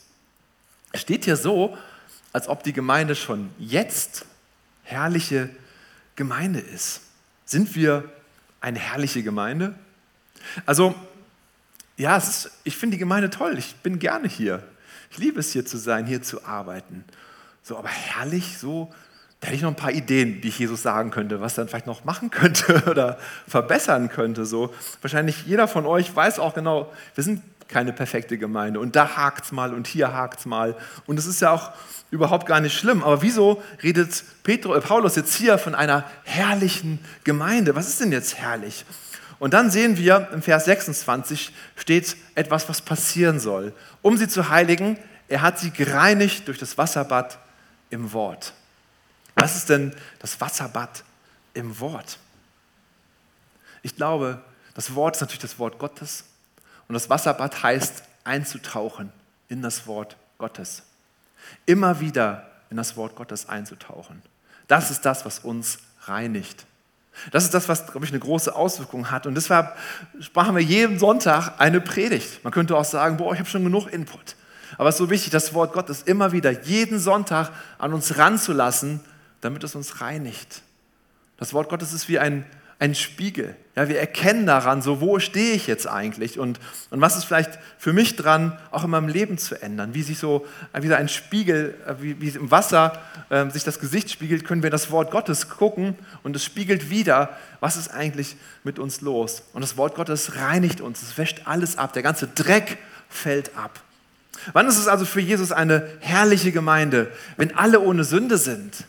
Es 0.92 1.02
steht 1.02 1.24
hier 1.24 1.38
so, 1.38 1.78
als 2.34 2.50
ob 2.50 2.64
die 2.64 2.74
Gemeinde 2.74 3.16
schon 3.16 3.50
jetzt 3.58 4.26
herrliche 4.84 5.50
Gemeinde 6.18 6.60
ist. 6.60 7.02
Sind 7.46 7.76
wir 7.76 8.04
eine 8.60 8.80
herrliche 8.80 9.24
Gemeinde? 9.24 9.74
Also, 10.66 10.94
ja, 11.96 12.18
ist, 12.18 12.52
ich 12.64 12.76
finde 12.76 12.96
die 12.96 13.00
Gemeinde 13.00 13.30
toll. 13.30 13.58
Ich 13.58 13.76
bin 13.78 13.98
gerne 13.98 14.28
hier. 14.28 14.62
Ich 15.12 15.18
liebe 15.18 15.42
es 15.42 15.52
hier 15.52 15.66
zu 15.66 15.78
sein, 15.78 16.06
hier 16.06 16.22
zu 16.22 16.46
arbeiten. 16.46 17.04
So, 17.64 17.78
aber 17.78 17.90
herrlich, 17.90 18.58
so, 18.58 18.90
da 19.42 19.48
hätte 19.48 19.58
ich 19.58 19.62
noch 19.62 19.70
ein 19.70 19.76
paar 19.76 19.92
Ideen, 19.92 20.40
die 20.40 20.48
ich 20.48 20.60
Jesus 20.60 20.82
sagen 20.82 21.12
könnte, 21.12 21.42
was 21.42 21.56
dann 21.56 21.68
vielleicht 21.68 21.86
noch 21.86 22.06
machen 22.06 22.30
könnte 22.32 22.84
oder 22.90 23.18
verbessern 23.48 24.08
könnte. 24.08 24.46
So, 24.46 24.74
wahrscheinlich 25.02 25.46
jeder 25.46 25.68
von 25.68 25.86
euch 25.86 26.16
weiß 26.16 26.40
auch 26.40 26.54
genau, 26.54 26.92
wir 27.16 27.24
sind 27.24 27.42
keine 27.68 27.92
perfekte 27.92 28.38
Gemeinde 28.38 28.80
und 28.80 28.96
da 28.96 29.16
hakt 29.16 29.46
es 29.46 29.52
mal 29.52 29.74
und 29.74 29.88
hier 29.88 30.14
hakt 30.14 30.40
es 30.40 30.46
mal. 30.46 30.76
Und 31.08 31.20
es 31.20 31.26
ist 31.26 31.42
ja 31.42 31.52
auch 31.52 31.72
überhaupt 32.10 32.46
gar 32.46 32.60
nicht 32.60 32.78
schlimm. 32.78 33.04
Aber 33.04 33.22
wieso 33.22 33.62
redet 33.84 34.24
Petro, 34.44 34.76
äh, 34.76 34.82
Paulus 34.82 35.16
jetzt 35.16 35.36
hier 35.36 35.58
von 35.58 35.76
einer 35.76 36.06
herrlichen 36.24 37.00
Gemeinde? 37.24 37.76
Was 37.76 37.88
ist 37.88 38.00
denn 38.00 38.12
jetzt 38.12 38.38
herrlich? 38.38 38.86
Und 39.42 39.56
dann 39.56 39.72
sehen 39.72 39.98
wir 39.98 40.30
im 40.34 40.44
Vers 40.44 40.66
26 40.66 41.52
steht 41.76 42.16
etwas, 42.36 42.70
was 42.70 42.80
passieren 42.80 43.40
soll. 43.40 43.74
Um 44.04 44.16
sie 44.16 44.28
zu 44.28 44.50
heiligen, 44.50 45.00
er 45.28 45.42
hat 45.42 45.58
sie 45.58 45.72
gereinigt 45.72 46.48
durch 46.48 46.60
das 46.60 46.78
Wasserbad 46.78 47.40
im 47.90 48.14
Wort. 48.14 48.54
Was 49.34 49.56
ist 49.56 49.70
denn 49.70 49.96
das 50.20 50.40
Wasserbad 50.40 51.04
im 51.56 51.80
Wort? 51.80 52.20
Ich 53.82 53.96
glaube, 53.96 54.44
das 54.76 54.94
Wort 54.94 55.16
ist 55.16 55.22
natürlich 55.22 55.42
das 55.42 55.58
Wort 55.58 55.80
Gottes 55.80 56.24
und 56.88 56.94
das 56.94 57.10
Wasserbad 57.10 57.64
heißt 57.64 58.04
einzutauchen 58.24 59.12
in 59.50 59.64
das 59.64 59.88
Wort 59.88 60.18
Gottes. 60.38 60.84
Immer 61.66 62.00
wieder 62.00 62.48
in 62.70 62.78
das 62.78 62.96
Wort 62.96 63.16
Gottes 63.16 63.50
einzutauchen. 63.50 64.22
Das 64.68 64.92
ist 64.92 65.02
das, 65.02 65.26
was 65.26 65.40
uns 65.40 65.80
reinigt. 66.04 66.68
Das 67.32 67.44
ist 67.44 67.54
das, 67.54 67.70
was, 67.70 67.88
glaube 67.88 68.06
ich, 68.06 68.12
eine 68.12 68.20
große 68.20 68.56
Auswirkung 68.56 69.12
hat. 69.12 69.28
Und 69.28 69.36
deshalb 69.36 69.76
sprachen 70.20 70.56
wir 70.56 70.64
jeden 70.64 70.98
Sonntag 70.98 71.54
eine 71.60 71.82
Predigt. 71.82 72.44
Man 72.44 72.52
könnte 72.52 72.76
auch 72.76 72.86
sagen, 72.86 73.18
boah, 73.18 73.34
ich 73.34 73.40
habe 73.40 73.50
schon 73.50 73.64
genug 73.64 73.88
Input. 73.88 74.36
Aber 74.78 74.90
es 74.90 74.96
ist 74.96 75.00
so 75.00 75.10
wichtig, 75.10 75.32
das 75.32 75.54
Wort 75.54 75.74
Gottes 75.74 76.04
immer 76.04 76.32
wieder 76.32 76.52
jeden 76.52 77.00
Sonntag 77.00 77.52
an 77.78 77.94
uns 77.94 78.18
ranzulassen, 78.18 79.02
damit 79.42 79.64
es 79.64 79.76
uns 79.76 80.02
reinigt. 80.02 80.62
Das 81.38 81.54
Wort 81.54 81.70
Gottes 81.70 81.94
ist 81.94 82.08
wie 82.08 82.20
ein, 82.20 82.46
ein 82.82 82.96
Spiegel. 82.96 83.56
Ja, 83.76 83.88
wir 83.90 84.00
erkennen 84.00 84.48
daran, 84.48 84.82
so 84.82 85.02
wo 85.02 85.20
stehe 85.20 85.54
ich 85.54 85.68
jetzt 85.68 85.88
eigentlich 85.88 86.40
und, 86.40 86.60
und 86.90 87.00
was 87.00 87.16
ist 87.16 87.26
vielleicht 87.26 87.60
für 87.78 87.94
mich 87.94 88.16
dran, 88.16 88.58
auch 88.72 88.84
in 88.84 88.90
meinem 88.90 89.08
Leben 89.08 89.38
zu 89.38 89.62
ändern. 89.62 89.94
Wie 89.94 90.02
sich 90.02 90.18
so 90.18 90.48
wie 90.74 90.88
so 90.88 90.96
ein 90.96 91.08
Spiegel, 91.08 91.76
wie, 92.00 92.20
wie 92.20 92.30
im 92.30 92.50
Wasser 92.50 93.00
äh, 93.30 93.48
sich 93.52 93.64
das 93.64 93.80
Gesicht 93.80 94.10
spiegelt, 94.10 94.46
können 94.46 94.64
wir 94.64 94.72
das 94.72 94.90
Wort 94.90 95.12
Gottes 95.12 95.48
gucken 95.48 95.96
und 96.24 96.36
es 96.36 96.44
spiegelt 96.44 96.90
wieder, 96.90 97.38
was 97.60 97.78
ist 97.78 97.90
eigentlich 97.90 98.36
mit 98.64 98.80
uns 98.80 99.02
los. 99.02 99.44
Und 99.54 99.62
das 99.62 99.78
Wort 99.78 99.94
Gottes 99.94 100.38
reinigt 100.38 100.82
uns, 100.82 101.04
es 101.04 101.20
wäscht 101.20 101.42
alles 101.46 101.78
ab, 101.78 101.94
der 101.94 102.02
ganze 102.02 102.28
Dreck 102.28 102.80
fällt 103.10 103.56
ab. 103.56 103.80
Wann 104.54 104.68
ist 104.68 104.80
es 104.80 104.88
also 104.88 105.06
für 105.06 105.22
Jesus 105.22 105.52
eine 105.52 105.88
herrliche 106.00 106.52
Gemeinde, 106.52 107.12
wenn 107.38 107.56
alle 107.56 107.80
ohne 107.80 108.06
Sünde 108.06 108.40
sind? 108.40 108.86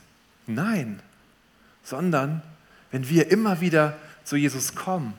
Nein, 0.46 1.00
sondern 1.84 2.40
wenn 2.92 3.08
wir 3.08 3.30
immer 3.30 3.60
wieder 3.60 3.96
zu 4.22 4.36
Jesus 4.36 4.76
kommen 4.76 5.14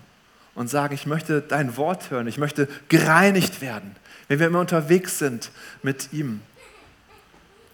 und 0.55 0.69
sagen, 0.69 0.93
ich 0.93 1.05
möchte 1.05 1.41
dein 1.41 1.75
Wort 1.75 2.12
hören, 2.12 2.27
ich 2.27 2.38
möchte 2.38 2.69
gereinigt 2.88 3.59
werden, 3.59 3.95
wenn 4.27 4.39
wir 4.39 4.47
immer 4.47 4.62
unterwegs 4.62 5.19
sind 5.19 5.51
mit 5.81 6.13
ihm. 6.13 6.41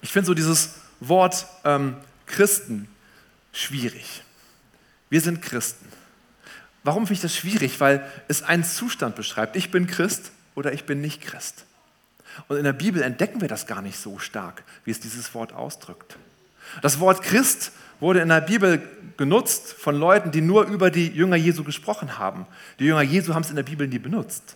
Ich 0.02 0.12
finde 0.12 0.28
so 0.28 0.34
dieses 0.34 0.76
Wort 1.00 1.46
ähm, 1.66 1.96
Christen 2.26 2.88
schwierig. 3.52 4.24
Wir 5.10 5.22
sind 5.22 5.42
Christen. 5.42 5.88
Warum 6.84 7.04
finde 7.04 7.16
ich 7.16 7.22
das 7.22 7.36
schwierig? 7.36 7.80
Weil 7.80 8.10
es 8.28 8.42
einen 8.42 8.64
Zustand 8.64 9.16
beschreibt. 9.16 9.56
Ich 9.56 9.72
bin 9.72 9.88
Christ 9.88 10.32
oder 10.56 10.72
ich 10.72 10.86
bin 10.86 11.02
nicht 11.02 11.22
Christ. 11.22 11.66
Und 12.48 12.58
in 12.58 12.64
der 12.64 12.74
Bibel 12.74 13.02
entdecken 13.02 13.42
wir 13.42 13.50
das 13.50 13.68
gar 13.68 13.82
nicht 13.82 14.00
so 14.00 14.18
stark, 14.20 14.64
wie 14.86 14.92
es 14.92 15.00
dieses 15.00 15.34
Wort 15.34 15.52
ausdrückt. 15.52 16.16
Das 16.82 17.00
Wort 17.00 17.22
Christ 17.22 17.72
wurde 18.00 18.22
in 18.22 18.30
der 18.30 18.42
Bibel 18.42 18.82
genutzt 19.18 19.74
von 19.74 19.96
Leuten, 19.96 20.32
die 20.32 20.42
nur 20.42 20.66
über 20.66 20.90
die 20.90 21.08
Jünger 21.08 21.36
Jesu 21.36 21.64
gesprochen 21.64 22.18
haben. 22.18 22.46
Die 22.80 22.86
Jünger 22.86 23.02
Jesu 23.02 23.34
haben 23.34 23.44
es 23.44 23.50
in 23.50 23.56
der 23.56 23.64
Bibel 23.64 23.88
nie 23.88 24.00
benutzt. 24.00 24.56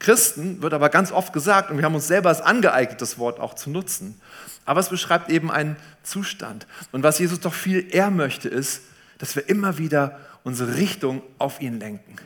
Christen 0.00 0.60
wird 0.60 0.74
aber 0.74 0.88
ganz 0.88 1.12
oft 1.12 1.32
gesagt, 1.32 1.70
und 1.70 1.78
wir 1.78 1.84
haben 1.84 1.94
uns 1.94 2.08
selber 2.08 2.30
es 2.30 2.40
angeeignet, 2.40 3.00
das 3.00 3.18
Wort 3.18 3.38
auch 3.38 3.54
zu 3.54 3.70
nutzen. 3.70 4.20
Aber 4.64 4.80
es 4.80 4.88
beschreibt 4.88 5.30
eben 5.30 5.50
einen 5.50 5.76
Zustand. 6.02 6.66
Und 6.90 7.04
was 7.04 7.20
Jesus 7.20 7.38
doch 7.38 7.54
viel 7.54 7.86
eher 7.94 8.10
möchte, 8.10 8.48
ist, 8.48 8.82
dass 9.18 9.36
wir 9.36 9.48
immer 9.48 9.78
wieder 9.78 10.18
unsere 10.42 10.76
Richtung 10.76 11.22
auf 11.38 11.60
ihn 11.60 11.78
lenken. 11.78 12.16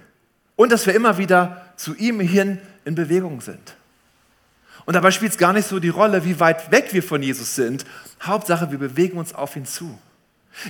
Und 0.57 0.73
dass 0.73 0.87
wir 0.87 0.95
immer 0.95 1.19
wieder 1.19 1.67
zu 1.77 1.95
ihm 1.95 2.19
hin 2.21 2.59
in 2.87 2.95
Bewegung 2.95 3.43
sind. 3.43 3.77
Und 4.87 4.95
dabei 4.95 5.11
spielt 5.11 5.33
es 5.33 5.39
gar 5.39 5.53
nicht 5.53 5.69
so 5.69 5.79
die 5.79 5.91
Rolle, 5.91 6.25
wie 6.25 6.41
weit 6.41 6.71
weg 6.71 6.93
wir 6.93 7.03
von 7.03 7.23
Jesus 7.23 7.55
sind. 7.57 7.85
Hauptsache, 8.27 8.71
wir 8.71 8.79
bewegen 8.79 9.19
uns 9.19 9.35
auf 9.35 9.57
ihn 9.57 9.67
zu. 9.67 9.99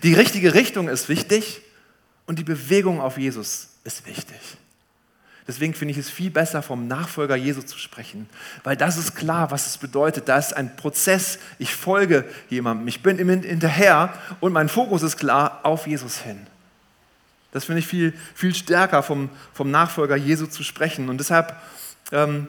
Die 0.02 0.14
richtige 0.14 0.54
Richtung 0.54 0.88
ist 0.88 1.08
wichtig 1.08 1.62
und 2.26 2.38
die 2.38 2.44
Bewegung 2.44 3.00
auf 3.00 3.18
Jesus 3.18 3.68
ist 3.84 4.06
wichtig. 4.06 4.38
Deswegen 5.46 5.74
finde 5.74 5.92
ich 5.92 5.98
es 5.98 6.10
viel 6.10 6.30
besser, 6.30 6.60
vom 6.60 6.88
Nachfolger 6.88 7.36
Jesu 7.36 7.62
zu 7.62 7.78
sprechen, 7.78 8.28
weil 8.64 8.76
das 8.76 8.96
ist 8.96 9.14
klar, 9.14 9.52
was 9.52 9.66
es 9.66 9.78
bedeutet. 9.78 10.28
Da 10.28 10.38
ist 10.38 10.56
ein 10.56 10.74
Prozess. 10.74 11.38
Ich 11.58 11.72
folge 11.72 12.24
jemandem, 12.50 12.88
ich 12.88 13.00
bin 13.02 13.18
ihm 13.20 13.28
hinterher 13.28 14.12
und 14.40 14.52
mein 14.52 14.68
Fokus 14.68 15.02
ist 15.02 15.16
klar 15.18 15.60
auf 15.62 15.86
Jesus 15.86 16.18
hin. 16.18 16.48
Das 17.52 17.64
finde 17.64 17.78
ich 17.78 17.86
viel, 17.86 18.12
viel 18.34 18.54
stärker, 18.54 19.04
vom, 19.04 19.30
vom 19.54 19.70
Nachfolger 19.70 20.16
Jesu 20.16 20.46
zu 20.46 20.64
sprechen. 20.64 21.08
Und 21.08 21.18
deshalb 21.18 21.54
ähm, 22.10 22.48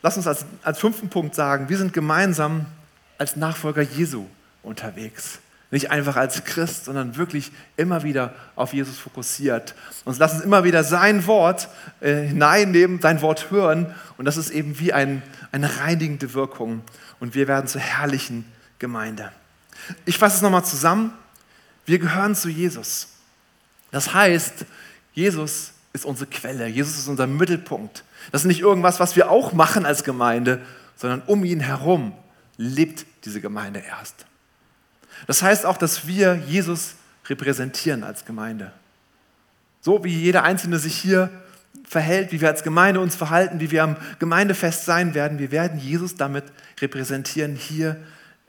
lass 0.00 0.16
uns 0.16 0.26
als, 0.26 0.46
als 0.62 0.78
fünften 0.78 1.10
Punkt 1.10 1.34
sagen, 1.34 1.68
wir 1.68 1.76
sind 1.76 1.92
gemeinsam 1.92 2.64
als 3.18 3.36
Nachfolger 3.36 3.82
Jesu 3.82 4.26
unterwegs. 4.62 5.38
Nicht 5.70 5.90
einfach 5.90 6.16
als 6.16 6.44
Christ, 6.44 6.84
sondern 6.84 7.16
wirklich 7.16 7.50
immer 7.76 8.04
wieder 8.04 8.34
auf 8.54 8.72
Jesus 8.72 8.96
fokussiert. 8.98 9.74
Und 10.04 10.16
lass 10.18 10.34
uns 10.34 10.44
immer 10.44 10.62
wieder 10.62 10.84
sein 10.84 11.26
Wort 11.26 11.68
äh, 12.00 12.14
hineinnehmen, 12.14 13.00
sein 13.00 13.22
Wort 13.22 13.50
hören. 13.50 13.92
Und 14.16 14.24
das 14.24 14.36
ist 14.36 14.50
eben 14.50 14.78
wie 14.78 14.92
ein, 14.92 15.22
eine 15.50 15.80
reinigende 15.80 16.32
Wirkung. 16.32 16.82
Und 17.18 17.34
wir 17.34 17.48
werden 17.48 17.66
zur 17.66 17.80
herrlichen 17.80 18.44
Gemeinde. 18.78 19.32
Ich 20.04 20.18
fasse 20.18 20.36
es 20.36 20.42
nochmal 20.42 20.64
zusammen. 20.64 21.12
Wir 21.86 21.98
gehören 21.98 22.34
zu 22.34 22.48
Jesus. 22.48 23.08
Das 23.90 24.14
heißt, 24.14 24.66
Jesus 25.12 25.72
ist 25.92 26.04
unsere 26.04 26.30
Quelle. 26.30 26.66
Jesus 26.66 26.98
ist 26.98 27.08
unser 27.08 27.26
Mittelpunkt. 27.26 28.04
Das 28.32 28.42
ist 28.42 28.46
nicht 28.46 28.60
irgendwas, 28.60 29.00
was 29.00 29.16
wir 29.16 29.30
auch 29.30 29.52
machen 29.52 29.86
als 29.86 30.04
Gemeinde, 30.04 30.60
sondern 30.96 31.22
um 31.26 31.44
ihn 31.44 31.60
herum 31.60 32.12
lebt 32.56 33.06
diese 33.24 33.40
Gemeinde 33.40 33.80
erst. 33.80 34.26
Das 35.26 35.42
heißt 35.42 35.66
auch, 35.66 35.76
dass 35.76 36.06
wir 36.06 36.34
Jesus 36.46 36.94
repräsentieren 37.26 38.04
als 38.04 38.24
Gemeinde. 38.24 38.72
So 39.80 40.04
wie 40.04 40.14
jeder 40.14 40.42
Einzelne 40.42 40.78
sich 40.78 40.96
hier 40.96 41.30
verhält, 41.84 42.32
wie 42.32 42.40
wir 42.40 42.48
als 42.48 42.62
Gemeinde 42.62 43.00
uns 43.00 43.16
verhalten, 43.16 43.60
wie 43.60 43.70
wir 43.70 43.82
am 43.82 43.96
Gemeindefest 44.18 44.84
sein 44.84 45.14
werden, 45.14 45.38
wir 45.38 45.50
werden 45.50 45.78
Jesus 45.78 46.14
damit 46.16 46.44
repräsentieren 46.80 47.56
hier 47.56 47.96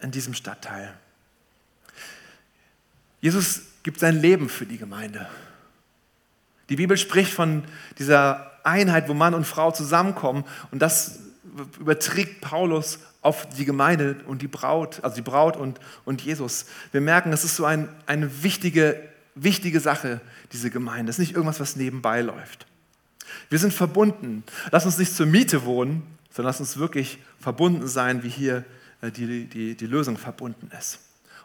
in 0.01 0.11
diesem 0.11 0.33
Stadtteil. 0.33 0.93
Jesus 3.21 3.61
gibt 3.83 3.99
sein 3.99 4.19
Leben 4.19 4.49
für 4.49 4.65
die 4.65 4.77
Gemeinde. 4.77 5.27
Die 6.69 6.75
Bibel 6.75 6.97
spricht 6.97 7.31
von 7.31 7.63
dieser 7.99 8.51
Einheit, 8.63 9.07
wo 9.07 9.13
Mann 9.13 9.33
und 9.33 9.45
Frau 9.45 9.71
zusammenkommen. 9.71 10.43
Und 10.71 10.79
das 10.79 11.19
überträgt 11.79 12.41
Paulus 12.41 12.99
auf 13.25 13.49
die 13.49 13.65
Gemeinde 13.65 14.17
und 14.27 14.43
die 14.43 14.47
Braut, 14.47 15.03
also 15.03 15.15
die 15.15 15.23
Braut 15.23 15.57
und, 15.57 15.79
und 16.05 16.21
Jesus. 16.21 16.67
Wir 16.91 17.01
merken, 17.01 17.31
das 17.31 17.43
ist 17.43 17.55
so 17.55 17.65
ein, 17.65 17.89
eine 18.05 18.43
wichtige, 18.43 19.01
wichtige 19.33 19.79
Sache, 19.79 20.21
diese 20.51 20.69
Gemeinde. 20.69 21.07
Das 21.07 21.15
ist 21.15 21.19
nicht 21.19 21.31
irgendwas, 21.31 21.59
was 21.59 21.75
nebenbei 21.75 22.21
läuft. 22.21 22.67
Wir 23.49 23.57
sind 23.57 23.73
verbunden. 23.73 24.43
Lass 24.71 24.85
uns 24.85 24.99
nicht 24.99 25.15
zur 25.15 25.25
Miete 25.25 25.65
wohnen, 25.65 26.03
sondern 26.29 26.49
lass 26.51 26.59
uns 26.59 26.77
wirklich 26.77 27.17
verbunden 27.39 27.87
sein, 27.87 28.21
wie 28.21 28.29
hier 28.29 28.63
äh, 29.01 29.09
die, 29.09 29.45
die, 29.45 29.75
die 29.75 29.87
Lösung 29.87 30.19
verbunden 30.19 30.69
ist. 30.79 30.99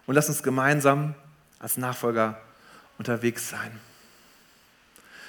Und 0.07 0.16
lass 0.16 0.29
uns 0.29 0.43
gemeinsam 0.43 1.14
als 1.59 1.79
Nachfolger 1.79 2.43
unterwegs 2.99 3.49
sein. 3.49 3.71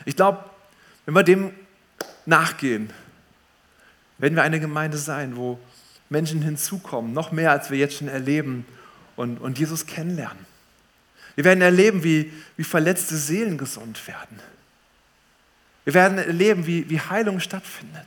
Ich 0.04 0.18
glaube, 0.18 0.44
wenn 1.06 1.14
wir 1.14 1.24
dem 1.24 1.54
nachgehen, 2.26 2.92
werden 4.18 4.36
wir 4.36 4.44
eine 4.44 4.60
Gemeinde 4.60 4.98
sein, 4.98 5.38
wo 5.38 5.58
Menschen 6.12 6.42
hinzukommen, 6.42 7.14
noch 7.14 7.32
mehr 7.32 7.52
als 7.52 7.72
wir 7.72 7.78
jetzt 7.78 7.98
schon 7.98 8.10
erleben 8.10 8.66
und, 9.16 9.38
und 9.38 9.58
Jesus 9.58 9.86
kennenlernen. 9.86 10.46
Wir 11.36 11.46
werden 11.46 11.62
erleben, 11.62 12.04
wie, 12.04 12.34
wie 12.58 12.66
verletzte 12.66 13.16
Seelen 13.16 13.58
gesund 13.58 14.06
werden. 14.08 14.40
Wir 15.86 15.94
werden 15.94 16.18
erleben, 16.18 16.68
wie, 16.68 16.90
wie 16.90 17.00
Heilung 17.00 17.40
stattfindet. 17.40 18.06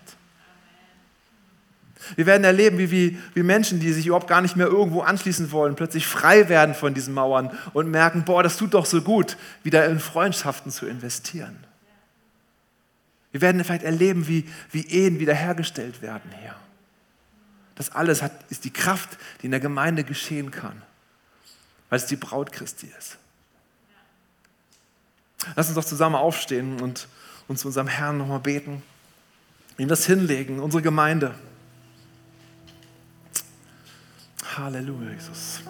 Wir 2.15 2.27
werden 2.27 2.45
erleben, 2.45 2.77
wie, 2.77 2.91
wie, 2.91 3.19
wie 3.33 3.43
Menschen, 3.43 3.81
die 3.81 3.91
sich 3.91 4.07
überhaupt 4.07 4.29
gar 4.29 4.43
nicht 4.43 4.57
mehr 4.57 4.67
irgendwo 4.67 5.01
anschließen 5.01 5.51
wollen, 5.51 5.75
plötzlich 5.75 6.07
frei 6.07 6.51
werden 6.51 6.75
von 6.75 6.93
diesen 6.93 7.15
Mauern 7.15 7.59
und 7.73 7.91
merken, 7.91 8.27
boah, 8.27 8.43
das 8.43 8.59
tut 8.59 8.75
doch 8.75 8.85
so 8.85 9.01
gut, 9.01 9.39
wieder 9.63 9.87
in 9.87 9.99
Freundschaften 9.99 10.71
zu 10.71 10.87
investieren. 10.87 11.57
Wir 13.33 13.41
werden 13.41 13.65
vielleicht 13.65 13.85
erleben, 13.85 14.29
wie, 14.29 14.45
wie 14.71 14.87
Ehen 14.87 15.19
wiederhergestellt 15.21 16.03
werden 16.03 16.31
hier. 16.43 16.55
Das 17.75 17.91
alles 17.91 18.23
hat, 18.23 18.33
ist 18.51 18.65
die 18.65 18.73
Kraft, 18.73 19.19
die 19.41 19.47
in 19.47 19.51
der 19.51 19.61
Gemeinde 19.61 20.05
geschehen 20.05 20.51
kann, 20.51 20.83
weil 21.89 21.99
es 21.99 22.07
die 22.07 22.17
Braut 22.17 22.53
Christi 22.53 22.91
ist. 22.99 23.19
Lass 25.57 25.67
uns 25.67 25.75
doch 25.75 25.85
zusammen 25.85 26.15
aufstehen 26.15 26.81
und 26.81 27.09
uns 27.49 27.61
zu 27.61 27.69
unserem 27.69 27.89
Herrn 27.89 28.19
nochmal 28.19 28.41
beten, 28.41 28.83
ihm 29.77 29.89
das 29.89 30.07
hinlegen, 30.07 30.61
unsere 30.61 30.83
Gemeinde. 30.83 31.35
Halleluja, 34.57 35.11
Jesus. 35.11 35.61